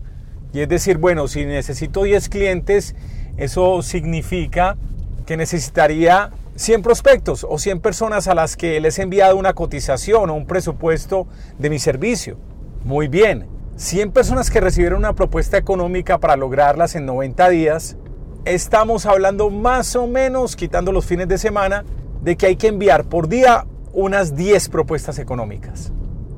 y 0.54 0.62
es 0.62 0.70
decir, 0.70 0.98
bueno, 0.98 1.28
si 1.28 1.46
necesito 1.46 2.04
10 2.04 2.30
clientes, 2.30 2.96
eso 3.38 3.82
significa 3.82 4.78
que 5.26 5.38
necesitaría 5.38 6.32
100 6.56 6.82
prospectos 6.82 7.46
o 7.48 7.58
100 7.58 7.80
personas 7.80 8.28
a 8.28 8.36
las 8.36 8.58
que 8.58 8.80
les 8.82 9.00
he 9.00 9.04
enviado 9.04 9.38
una 9.38 9.54
cotización 9.54 10.30
o 10.30 10.34
un 10.34 10.46
presupuesto 10.46 11.28
de 11.58 11.70
mi 11.70 11.80
servicio. 11.80 12.38
Muy 12.84 13.08
bien, 13.08 13.48
100 13.78 14.12
personas 14.12 14.52
que 14.52 14.60
recibieron 14.60 15.00
una 15.00 15.14
propuesta 15.14 15.58
económica 15.58 16.18
para 16.18 16.36
lograrlas 16.36 16.96
en 16.96 17.06
90 17.06 17.50
días, 17.50 17.98
estamos 18.44 19.06
hablando 19.06 19.50
más 19.50 19.96
o 19.96 20.08
menos, 20.08 20.56
quitando 20.56 20.92
los 20.92 21.06
fines 21.06 21.28
de 21.28 21.38
semana, 21.38 21.86
de 22.22 22.38
que 22.38 22.46
hay 22.46 22.56
que 22.56 22.68
enviar 22.68 23.06
por 23.06 23.28
día 23.28 23.66
unas 23.94 24.36
10 24.36 24.70
propuestas 24.70 25.20
económicas. 25.20 25.92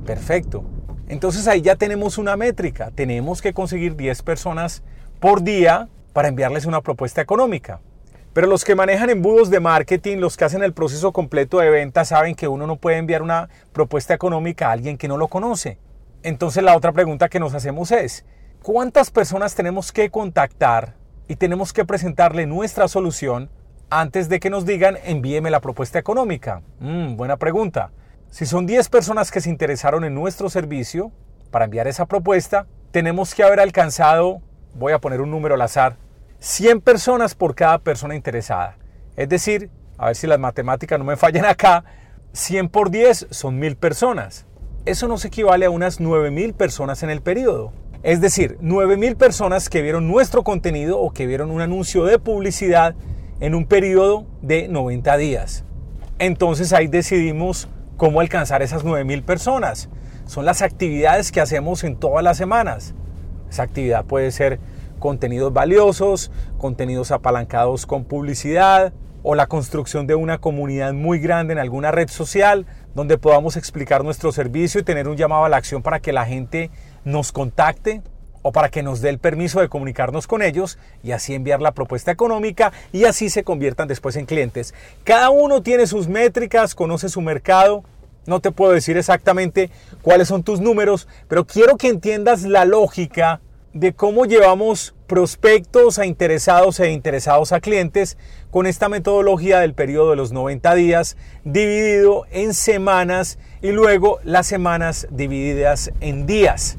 Perfecto. 0.05 0.63
Entonces 1.07 1.47
ahí 1.47 1.61
ya 1.61 1.75
tenemos 1.75 2.17
una 2.17 2.37
métrica. 2.37 2.91
Tenemos 2.91 3.41
que 3.41 3.53
conseguir 3.53 3.95
10 3.95 4.21
personas 4.23 4.83
por 5.19 5.43
día 5.43 5.89
para 6.13 6.27
enviarles 6.27 6.65
una 6.65 6.81
propuesta 6.81 7.21
económica. 7.21 7.81
Pero 8.33 8.47
los 8.47 8.63
que 8.63 8.75
manejan 8.75 9.09
embudos 9.09 9.49
de 9.51 9.59
marketing, 9.59 10.17
los 10.17 10.37
que 10.37 10.45
hacen 10.45 10.63
el 10.63 10.73
proceso 10.73 11.11
completo 11.11 11.59
de 11.59 11.69
venta, 11.69 12.03
saben 12.03 12.33
que 12.33 12.47
uno 12.47 12.65
no 12.65 12.77
puede 12.77 12.97
enviar 12.97 13.21
una 13.21 13.49
propuesta 13.73 14.13
económica 14.13 14.69
a 14.69 14.71
alguien 14.71 14.97
que 14.97 15.07
no 15.07 15.17
lo 15.17 15.27
conoce. 15.27 15.77
Entonces 16.23 16.63
la 16.63 16.75
otra 16.75 16.93
pregunta 16.93 17.29
que 17.29 17.39
nos 17.39 17.53
hacemos 17.53 17.91
es, 17.91 18.25
¿cuántas 18.63 19.11
personas 19.11 19.53
tenemos 19.53 19.91
que 19.91 20.09
contactar 20.09 20.95
y 21.27 21.35
tenemos 21.35 21.73
que 21.73 21.85
presentarle 21.85 22.47
nuestra 22.47 22.87
solución 22.87 23.49
antes 23.99 24.27
de 24.27 24.39
que 24.39 24.49
nos 24.49 24.65
digan 24.65 24.97
envíeme 25.03 25.51
la 25.51 25.61
propuesta 25.61 25.99
económica? 25.99 26.61
Mm, 26.79 27.15
buena 27.15 27.37
pregunta. 27.37 27.91
Si 28.31 28.45
son 28.45 28.65
10 28.65 28.89
personas 28.89 29.29
que 29.29 29.41
se 29.41 29.49
interesaron 29.49 30.03
en 30.03 30.15
nuestro 30.15 30.49
servicio 30.49 31.11
para 31.51 31.65
enviar 31.65 31.87
esa 31.87 32.07
propuesta, 32.07 32.65
tenemos 32.91 33.35
que 33.35 33.43
haber 33.43 33.59
alcanzado, 33.59 34.41
voy 34.73 34.93
a 34.93 34.99
poner 34.99 35.21
un 35.21 35.29
número 35.29 35.53
al 35.53 35.61
azar, 35.61 35.97
100 36.39 36.81
personas 36.81 37.35
por 37.35 37.53
cada 37.53 37.77
persona 37.77 38.15
interesada. 38.15 38.77
Es 39.15 39.29
decir, 39.29 39.69
a 39.99 40.07
ver 40.07 40.15
si 40.15 40.25
las 40.25 40.39
matemáticas 40.39 40.97
no 40.97 41.05
me 41.05 41.15
fallan 41.15 41.45
acá, 41.45 41.83
100 42.31 42.69
por 42.69 42.89
10 42.89 43.27
son 43.29 43.59
1000 43.59 43.75
personas. 43.75 44.47
Eso 44.85 45.07
nos 45.07 45.23
equivale 45.23 45.65
a 45.65 45.69
unas 45.69 45.99
9000 45.99 46.55
personas 46.55 47.03
en 47.03 47.11
el 47.11 47.21
periodo. 47.21 47.71
Es 48.01 48.19
decir, 48.19 48.57
9000 48.59 49.15
personas 49.15 49.69
que 49.69 49.81
vieron 49.81 50.07
nuestro 50.07 50.43
contenido 50.43 50.99
o 50.99 51.11
que 51.11 51.27
vieron 51.27 51.51
un 51.51 51.61
anuncio 51.61 52.03
de 52.05 52.19
publicidad 52.19 52.95
en 53.39 53.55
un 53.55 53.65
periodo 53.65 54.25
de 54.41 54.67
90 54.67 55.17
días. 55.17 55.63
Entonces 56.19 56.73
ahí 56.73 56.87
decidimos 56.87 57.67
cómo 57.97 58.21
alcanzar 58.21 58.61
esas 58.61 58.83
9000 58.83 59.23
personas. 59.23 59.89
Son 60.25 60.45
las 60.45 60.61
actividades 60.61 61.31
que 61.31 61.41
hacemos 61.41 61.83
en 61.83 61.95
todas 61.95 62.23
las 62.23 62.37
semanas. 62.37 62.93
Esa 63.49 63.63
actividad 63.63 64.05
puede 64.05 64.31
ser 64.31 64.59
contenidos 64.99 65.51
valiosos, 65.51 66.31
contenidos 66.57 67.11
apalancados 67.11 67.85
con 67.85 68.05
publicidad 68.05 68.93
o 69.21 69.35
la 69.35 69.47
construcción 69.47 70.07
de 70.07 70.15
una 70.15 70.37
comunidad 70.37 70.93
muy 70.93 71.19
grande 71.19 71.53
en 71.53 71.59
alguna 71.59 71.91
red 71.91 72.09
social 72.09 72.65
donde 72.93 73.17
podamos 73.17 73.57
explicar 73.57 74.03
nuestro 74.03 74.31
servicio 74.31 74.81
y 74.81 74.83
tener 74.83 75.07
un 75.07 75.17
llamado 75.17 75.45
a 75.45 75.49
la 75.49 75.57
acción 75.57 75.81
para 75.81 75.99
que 75.99 76.13
la 76.13 76.25
gente 76.25 76.71
nos 77.05 77.31
contacte 77.31 78.01
o 78.43 78.51
para 78.51 78.69
que 78.69 78.83
nos 78.83 79.01
dé 79.01 79.09
el 79.09 79.17
permiso 79.17 79.59
de 79.59 79.69
comunicarnos 79.69 80.27
con 80.27 80.43
ellos 80.43 80.77
y 81.01 81.11
así 81.11 81.33
enviar 81.33 81.61
la 81.61 81.71
propuesta 81.71 82.11
económica 82.11 82.71
y 82.91 83.05
así 83.05 83.29
se 83.29 83.43
conviertan 83.43 83.87
después 83.87 84.15
en 84.17 84.27
clientes. 84.27 84.75
Cada 85.03 85.31
uno 85.31 85.63
tiene 85.63 85.87
sus 85.87 86.07
métricas, 86.07 86.75
conoce 86.75 87.09
su 87.09 87.21
mercado. 87.21 87.83
No 88.25 88.39
te 88.39 88.51
puedo 88.51 88.71
decir 88.71 88.95
exactamente 88.95 89.69
cuáles 90.01 90.27
son 90.27 90.43
tus 90.43 90.61
números, 90.61 91.07
pero 91.27 91.45
quiero 91.45 91.77
que 91.77 91.89
entiendas 91.89 92.43
la 92.43 92.63
lógica 92.63 93.41
de 93.73 93.93
cómo 93.93 94.25
llevamos 94.25 94.93
prospectos 95.07 95.97
a 95.97 96.05
interesados 96.05 96.79
e 96.79 96.91
interesados 96.91 97.51
a 97.51 97.59
clientes 97.59 98.17
con 98.51 98.67
esta 98.67 98.87
metodología 98.87 99.59
del 99.59 99.73
periodo 99.73 100.11
de 100.11 100.15
los 100.15 100.31
90 100.31 100.75
días 100.75 101.17
dividido 101.43 102.25
en 102.31 102.53
semanas 102.53 103.39
y 103.61 103.71
luego 103.71 104.19
las 104.23 104.47
semanas 104.47 105.07
divididas 105.09 105.91
en 106.01 106.27
días 106.27 106.77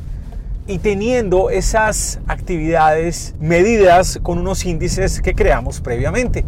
y 0.67 0.79
teniendo 0.79 1.51
esas 1.51 2.21
actividades 2.27 3.35
medidas 3.39 4.19
con 4.23 4.39
unos 4.39 4.65
índices 4.65 5.21
que 5.21 5.35
creamos 5.35 5.81
previamente. 5.81 6.45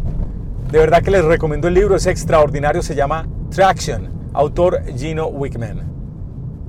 De 0.71 0.79
verdad 0.79 1.03
que 1.03 1.11
les 1.11 1.23
recomiendo 1.23 1.67
el 1.67 1.75
libro, 1.75 1.95
es 1.95 2.07
extraordinario, 2.07 2.81
se 2.81 2.95
llama 2.95 3.27
Traction, 3.51 4.09
autor 4.33 4.81
Gino 4.97 5.27
Wickman. 5.27 5.83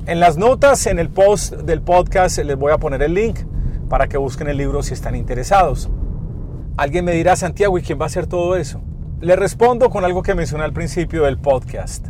En 0.07 0.21
las 0.21 0.37
notas, 0.37 0.87
en 0.87 0.99
el 0.99 1.11
post 1.11 1.55
del 1.55 1.83
podcast, 1.83 2.39
les 2.39 2.57
voy 2.57 2.73
a 2.73 2.79
poner 2.79 3.03
el 3.03 3.15
link 3.15 3.41
para 3.89 4.09
que 4.09 4.19
busquen 4.19 4.49
el 4.49 4.57
libro 4.57 4.83
si 4.83 4.95
están 4.95 5.15
interesados. 5.15 5.91
Alguien 6.77 7.05
me 7.05 7.13
dirá, 7.13 7.35
Santiago, 7.35 7.79
¿y 7.79 7.83
quién 7.83 7.99
va 7.99 8.05
a 8.05 8.07
hacer 8.07 8.27
todo 8.27 8.57
eso? 8.57 8.81
Le 9.21 9.37
respondo 9.37 9.91
con 9.91 10.05
algo 10.05 10.23
que 10.23 10.35
mencioné 10.35 10.65
al 10.65 10.73
principio 10.73 11.25
del 11.25 11.39
podcast. 11.39 12.07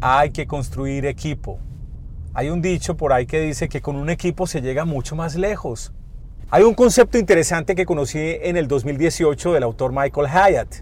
Hay 0.00 0.30
que 0.30 0.46
construir 0.46 1.06
equipo. 1.06 1.60
Hay 2.34 2.50
un 2.50 2.62
dicho 2.62 2.96
por 2.96 3.12
ahí 3.12 3.26
que 3.26 3.40
dice 3.40 3.68
que 3.68 3.80
con 3.80 3.96
un 3.96 4.10
equipo 4.10 4.46
se 4.46 4.60
llega 4.60 4.84
mucho 4.84 5.16
más 5.16 5.34
lejos. 5.34 5.92
Hay 6.50 6.62
un 6.62 6.74
concepto 6.74 7.18
interesante 7.18 7.74
que 7.74 7.86
conocí 7.86 8.18
en 8.18 8.56
el 8.56 8.68
2018 8.68 9.52
del 9.52 9.62
autor 9.62 9.92
Michael 9.92 10.28
Hyatt. 10.28 10.76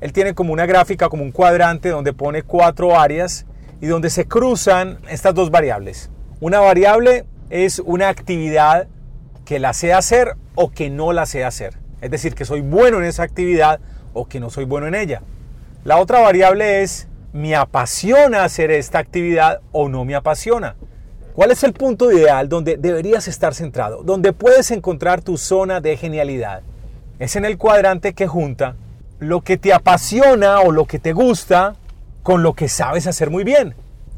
Él 0.00 0.12
tiene 0.12 0.34
como 0.34 0.52
una 0.52 0.66
gráfica, 0.66 1.08
como 1.08 1.22
un 1.22 1.30
cuadrante 1.30 1.90
donde 1.90 2.12
pone 2.12 2.42
cuatro 2.42 2.98
áreas 2.98 3.46
y 3.80 3.86
donde 3.86 4.10
se 4.10 4.26
cruzan 4.26 4.98
estas 5.08 5.34
dos 5.34 5.50
variables. 5.50 6.10
Una 6.40 6.58
variable 6.58 7.24
es 7.50 7.78
una 7.78 8.08
actividad 8.08 8.88
que 9.44 9.58
la 9.58 9.74
sé 9.74 9.92
hacer 9.92 10.36
o 10.54 10.70
que 10.70 10.90
no 10.90 11.12
la 11.12 11.26
sé 11.26 11.44
hacer. 11.44 11.78
Es 12.00 12.10
decir, 12.10 12.34
que 12.34 12.44
soy 12.44 12.62
bueno 12.62 12.98
en 12.98 13.04
esa 13.04 13.22
actividad 13.22 13.80
o 14.12 14.26
que 14.26 14.40
no 14.40 14.50
soy 14.50 14.64
bueno 14.64 14.86
en 14.86 14.94
ella. 14.94 15.22
La 15.84 15.98
otra 15.98 16.20
variable 16.20 16.82
es, 16.82 17.08
¿me 17.32 17.56
apasiona 17.56 18.44
hacer 18.44 18.70
esta 18.70 18.98
actividad 18.98 19.60
o 19.72 19.88
no 19.88 20.04
me 20.04 20.14
apasiona? 20.14 20.76
¿Cuál 21.34 21.50
es 21.50 21.64
el 21.64 21.72
punto 21.72 22.12
ideal 22.12 22.48
donde 22.48 22.76
deberías 22.76 23.26
estar 23.26 23.54
centrado? 23.54 24.02
Donde 24.02 24.32
puedes 24.32 24.70
encontrar 24.70 25.22
tu 25.22 25.38
zona 25.38 25.80
de 25.80 25.96
genialidad. 25.96 26.62
Es 27.18 27.36
en 27.36 27.44
el 27.44 27.56
cuadrante 27.56 28.12
que 28.12 28.26
junta 28.26 28.76
lo 29.18 29.40
que 29.40 29.56
te 29.56 29.72
apasiona 29.72 30.60
o 30.60 30.72
lo 30.72 30.84
que 30.84 30.98
te 30.98 31.12
gusta 31.12 31.76
con 32.22 32.42
lo 32.42 32.52
que 32.52 32.68
sabes 32.68 33.06
hacer 33.06 33.30
muy 33.30 33.44
bien. 33.44 33.74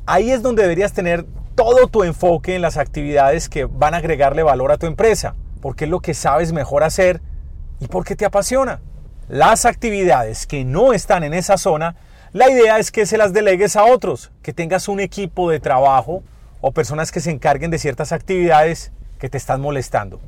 Ahí 0.07 0.31
es 0.31 0.43
donde 0.43 0.63
deberías 0.63 0.93
tener 0.93 1.25
todo 1.55 1.87
tu 1.87 2.03
enfoque 2.03 2.57
en 2.57 2.63
las 2.63 2.77
actividades 2.77 3.49
que 3.49 3.65
van 3.65 3.95
a 3.95 3.99
agregarle 3.99 4.43
valor 4.43 4.73
a 4.73 4.77
tu 4.77 4.87
empresa, 4.87 5.37
porque 5.61 5.85
es 5.85 5.91
lo 5.91 6.01
que 6.01 6.15
sabes 6.15 6.53
mejor 6.53 6.83
hacer 6.83 7.21
y 7.79 7.87
porque 7.87 8.17
te 8.17 8.25
apasiona. 8.25 8.81
Las 9.29 9.65
actividades 9.65 10.47
que 10.47 10.65
no 10.65 10.93
están 10.93 11.23
en 11.23 11.33
esa 11.33 11.57
zona, 11.57 11.97
la 12.35 12.51
idea 12.51 12.79
es 12.79 12.91
que 12.91 13.07
se 13.07 13.17
las 13.17 13.33
delegues 13.33 13.77
a 13.77 13.85
otros, 13.85 14.33
que 14.43 14.53
tengas 14.53 14.89
un 14.89 14.99
equipo 14.99 15.49
de 15.51 15.61
trabajo 15.61 16.23
o 16.61 16.73
personas 16.73 17.13
que 17.13 17.21
se 17.21 17.31
encarguen 17.31 17.71
de 17.71 17.79
ciertas 17.79 18.11
actividades 18.11 18.91
que 19.19 19.31
te 19.31 19.39
están 19.39 19.61
molestando. 19.61 20.21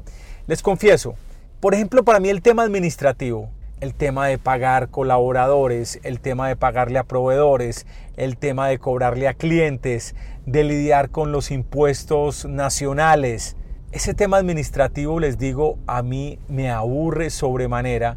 Les 0.46 0.62
confieso, 0.62 1.16
por 1.60 1.74
ejemplo, 1.74 2.04
para 2.04 2.20
mí 2.20 2.28
el 2.28 2.42
tema 2.42 2.62
administrativo 2.62 3.50
el 3.80 3.94
tema 3.94 4.28
de 4.28 4.38
pagar 4.38 4.88
colaboradores, 4.88 6.00
el 6.02 6.20
tema 6.20 6.48
de 6.48 6.56
pagarle 6.56 6.98
a 6.98 7.04
proveedores, 7.04 7.86
el 8.16 8.36
tema 8.38 8.68
de 8.68 8.78
cobrarle 8.78 9.28
a 9.28 9.34
clientes, 9.34 10.14
de 10.46 10.64
lidiar 10.64 11.10
con 11.10 11.32
los 11.32 11.50
impuestos 11.50 12.46
nacionales. 12.46 13.56
Ese 13.92 14.14
tema 14.14 14.38
administrativo, 14.38 15.20
les 15.20 15.38
digo, 15.38 15.78
a 15.86 16.02
mí 16.02 16.38
me 16.48 16.70
aburre 16.70 17.30
sobremanera 17.30 18.16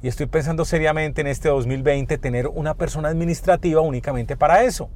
y 0.00 0.08
estoy 0.08 0.26
pensando 0.26 0.64
seriamente 0.64 1.20
en 1.20 1.26
este 1.26 1.48
2020 1.48 2.18
tener 2.18 2.46
una 2.46 2.74
persona 2.74 3.08
administrativa 3.08 3.80
únicamente 3.80 4.36
para 4.36 4.62
eso. 4.62 4.88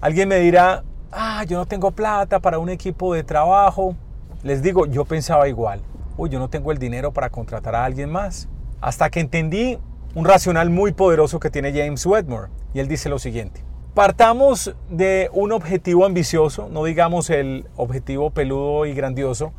Alguien 0.00 0.28
me 0.28 0.38
dirá, 0.38 0.84
ah, 1.10 1.44
yo 1.44 1.58
no 1.58 1.66
tengo 1.66 1.90
plata 1.90 2.38
para 2.38 2.58
un 2.58 2.68
equipo 2.68 3.14
de 3.14 3.24
trabajo. 3.24 3.96
Les 4.44 4.62
digo, 4.62 4.86
yo 4.86 5.04
pensaba 5.04 5.48
igual. 5.48 5.80
Uy, 6.16 6.30
yo 6.30 6.38
no 6.38 6.48
tengo 6.48 6.70
el 6.70 6.78
dinero 6.78 7.12
para 7.12 7.30
contratar 7.30 7.74
a 7.74 7.84
alguien 7.84 8.10
más. 8.10 8.48
Hasta 8.80 9.10
que 9.10 9.20
entendí 9.20 9.78
un 10.14 10.24
racional 10.24 10.70
muy 10.70 10.92
poderoso 10.92 11.40
que 11.40 11.50
tiene 11.50 11.72
James 11.72 12.06
Wedmore. 12.06 12.48
Y 12.74 12.78
él 12.78 12.86
dice 12.86 13.08
lo 13.08 13.18
siguiente. 13.18 13.64
Partamos 13.94 14.74
de 14.88 15.30
un 15.32 15.52
objetivo 15.52 16.04
ambicioso, 16.04 16.68
no 16.68 16.84
digamos 16.84 17.30
el 17.30 17.68
objetivo 17.76 18.30
peludo 18.30 18.86
y 18.86 18.92
grandioso, 18.92 19.52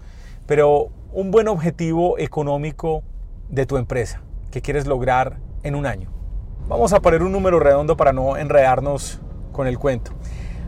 pero 0.45 0.89
un 1.13 1.31
buen 1.31 1.47
objetivo 1.47 2.19
económico 2.19 3.01
de 3.47 3.65
tu 3.65 3.77
empresa 3.77 4.24
que 4.55 4.61
quieres 4.61 4.87
lograr 4.87 5.39
en 5.63 5.75
un 5.75 5.85
año. 5.85 6.09
Vamos 6.69 6.93
a 6.93 7.01
poner 7.01 7.21
un 7.23 7.33
número 7.33 7.59
redondo 7.59 7.97
para 7.97 8.13
no 8.13 8.37
enredarnos 8.37 9.19
con 9.51 9.67
el 9.67 9.77
cuento. 9.77 10.11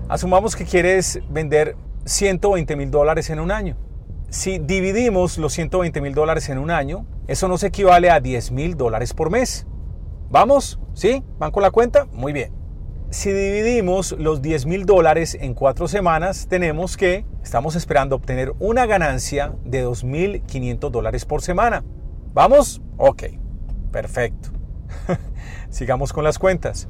Asumamos 0.10 0.58
que 0.58 0.66
quieres 0.66 1.22
vender 1.30 1.78
120 2.04 2.76
mil 2.76 2.92
dólares 2.92 3.30
en 3.30 3.40
un 3.40 3.50
año. 3.50 3.78
Si 4.28 4.60
dividimos 4.60 5.38
los 5.38 5.54
120 5.54 6.02
mil 6.02 6.14
dólares 6.14 6.50
en 6.50 6.58
un 6.58 6.70
año, 6.70 7.06
eso 7.28 7.48
nos 7.48 7.64
equivale 7.64 8.10
a 8.10 8.20
10 8.20 8.52
mil 8.52 8.76
dólares 8.76 9.14
por 9.14 9.30
mes. 9.30 9.66
¿Vamos? 10.30 10.82
¿Sí? 10.94 11.24
¿Van 11.40 11.52
con 11.52 11.64
la 11.64 11.72
cuenta? 11.72 12.08
Muy 12.12 12.34
bien. 12.34 12.52
Si 13.10 13.32
dividimos 13.32 14.12
los 14.20 14.42
10 14.42 14.66
mil 14.66 14.86
dólares 14.86 15.38
en 15.40 15.54
cuatro 15.54 15.88
semanas, 15.88 16.48
tenemos 16.50 16.98
que 16.98 17.26
estamos 17.42 17.78
esperando 17.78 18.18
obtener 18.18 18.54
una 18.60 18.86
ganancia 18.86 19.54
de 19.64 19.88
2.500 19.88 20.90
dólares 20.90 21.24
por 21.24 21.42
semana. 21.42 21.86
¿Vamos? 22.34 22.82
Ok, 22.98 23.24
perfecto. 23.98 24.50
Sigamos 25.72 26.14
con 26.14 26.24
las 26.24 26.38
cuentas. 26.38 26.88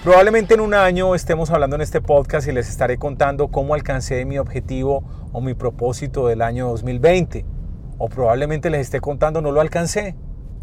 Probablemente 0.04 0.56
en 0.56 0.62
un 0.62 0.74
año 0.74 1.14
estemos 1.14 1.52
hablando 1.52 1.76
en 1.76 1.84
este 1.84 2.02
podcast 2.02 2.48
y 2.48 2.52
les 2.52 2.70
estaré 2.70 2.98
contando 2.98 3.50
cómo 3.50 3.76
alcancé 3.76 4.26
mi 4.26 4.40
objetivo 4.40 5.04
o 5.32 5.42
mi 5.42 5.54
propósito 5.54 6.28
del 6.28 6.42
año 6.42 6.70
2020. 6.70 7.46
O 8.00 8.10
probablemente 8.10 8.72
les 8.72 8.82
esté 8.82 9.00
contando 9.00 9.42
no 9.42 9.52
lo 9.52 9.62
alcancé. 9.62 10.16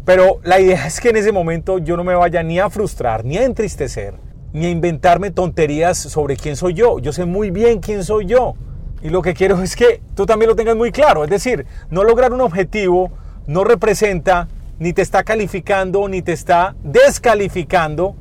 Pero 0.07 0.39
la 0.43 0.61
idea 0.61 0.87
es 0.87 1.01
que 1.01 1.09
en 1.09 1.17
ese 1.17 1.33
momento 1.33 1.79
yo 1.79 1.97
no 1.97 2.05
me 2.05 2.15
vaya 2.15 2.41
ni 2.41 2.59
a 2.59 2.69
frustrar, 2.69 3.25
ni 3.25 3.37
a 3.37 3.43
entristecer, 3.43 4.13
ni 4.53 4.65
a 4.65 4.69
inventarme 4.69 5.31
tonterías 5.31 5.97
sobre 5.97 6.37
quién 6.37 6.55
soy 6.55 6.75
yo. 6.75 6.99
Yo 6.99 7.11
sé 7.11 7.25
muy 7.25 7.51
bien 7.51 7.81
quién 7.81 8.05
soy 8.05 8.25
yo. 8.25 8.55
Y 9.03 9.09
lo 9.09 9.21
que 9.21 9.33
quiero 9.33 9.61
es 9.61 9.75
que 9.75 10.01
tú 10.15 10.25
también 10.25 10.47
lo 10.47 10.55
tengas 10.55 10.77
muy 10.77 10.93
claro. 10.93 11.25
Es 11.25 11.29
decir, 11.29 11.65
no 11.89 12.05
lograr 12.05 12.31
un 12.31 12.39
objetivo 12.39 13.11
no 13.47 13.65
representa, 13.65 14.47
ni 14.79 14.93
te 14.93 15.01
está 15.01 15.25
calificando, 15.25 16.07
ni 16.07 16.21
te 16.21 16.31
está 16.31 16.75
descalificando 16.83 18.15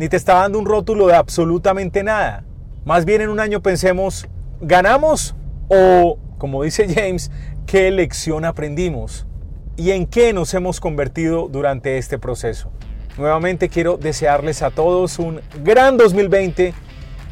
ni 0.00 0.08
te 0.08 0.16
está 0.16 0.36
dando 0.36 0.58
un 0.58 0.64
rótulo 0.64 1.08
de 1.08 1.14
absolutamente 1.14 2.02
nada. 2.02 2.42
Más 2.86 3.04
bien 3.04 3.20
en 3.20 3.28
un 3.28 3.38
año 3.38 3.60
pensemos, 3.60 4.26
¿ganamos? 4.62 5.34
O, 5.68 6.18
como 6.38 6.62
dice 6.62 6.86
James, 6.88 7.30
¿qué 7.66 7.90
lección 7.90 8.46
aprendimos? 8.46 9.26
¿Y 9.80 9.92
en 9.92 10.04
qué 10.04 10.34
nos 10.34 10.52
hemos 10.52 10.78
convertido 10.78 11.48
durante 11.48 11.96
este 11.96 12.18
proceso? 12.18 12.70
Nuevamente 13.16 13.70
quiero 13.70 13.96
desearles 13.96 14.60
a 14.60 14.70
todos 14.70 15.18
un 15.18 15.40
gran 15.64 15.96
2020, 15.96 16.74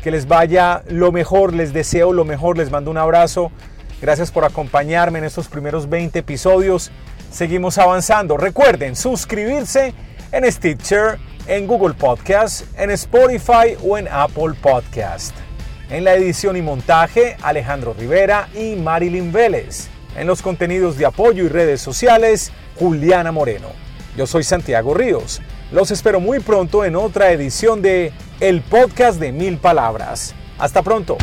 que 0.03 0.11
les 0.11 0.27
vaya 0.27 0.83
lo 0.89 1.13
mejor, 1.13 1.53
les 1.53 1.75
deseo 1.75 2.15
lo 2.15 2.25
mejor, 2.25 2.57
les 2.57 2.71
mando 2.71 2.91
un 2.91 2.97
abrazo. 2.97 3.53
Gracias 4.01 4.31
por 4.31 4.47
acompañarme 4.47 5.19
en 5.19 5.27
estos 5.27 5.47
primeros 5.47 5.91
20 5.91 6.21
episodios. 6.21 6.91
Seguimos 7.31 7.77
avanzando. 7.77 8.39
Recuerden 8.39 8.97
suscribirse 8.97 9.93
en 10.33 10.51
Stitcher, 10.51 11.19
en 11.49 11.67
Google 11.67 11.93
Podcast, 11.93 12.65
en 12.79 12.91
Spotify 12.93 13.77
o 13.87 13.99
en 13.99 14.09
Apple 14.11 14.55
Podcast. 14.63 15.37
En 15.91 16.03
la 16.03 16.15
edición 16.15 16.57
y 16.57 16.63
montaje, 16.63 17.37
Alejandro 17.43 17.93
Rivera 17.93 18.49
y 18.55 18.75
Marilyn 18.75 19.33
Vélez. 19.33 19.91
En 20.19 20.27
los 20.27 20.43
contenidos 20.43 20.99
de 20.99 21.07
apoyo 21.07 21.45
y 21.45 21.49
redes 21.49 21.81
sociales, 21.81 22.51
Juliana 22.77 23.31
Moreno. 23.31 23.69
Yo 24.17 24.27
soy 24.27 24.43
Santiago 24.43 24.93
Ríos. 24.93 25.41
Los 25.71 25.93
espero 25.93 26.19
muy 26.19 26.41
pronto 26.41 26.85
en 26.85 26.97
otra 26.97 27.31
edición 27.31 27.83
de 27.83 28.13
El 28.41 28.63
Podcast 28.63 29.21
de 29.21 29.31
Mil 29.31 29.59
Palabras. 29.59 30.35
Hasta 30.59 30.83
pronto. 30.83 31.19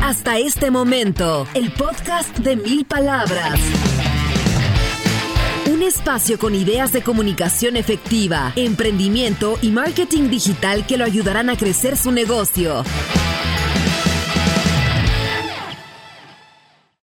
Hasta 0.00 0.38
este 0.38 0.70
momento, 0.70 1.48
el 1.54 1.72
podcast 1.72 2.38
de 2.38 2.54
Mil 2.54 2.84
Palabras 2.84 3.58
un 5.74 5.82
espacio 5.82 6.38
con 6.38 6.54
ideas 6.54 6.92
de 6.92 7.02
comunicación 7.02 7.76
efectiva, 7.76 8.52
emprendimiento 8.54 9.58
y 9.60 9.70
marketing 9.70 10.28
digital 10.28 10.86
que 10.86 10.96
lo 10.96 11.04
ayudarán 11.04 11.50
a 11.50 11.56
crecer 11.56 11.96
su 11.96 12.12
negocio. 12.12 12.84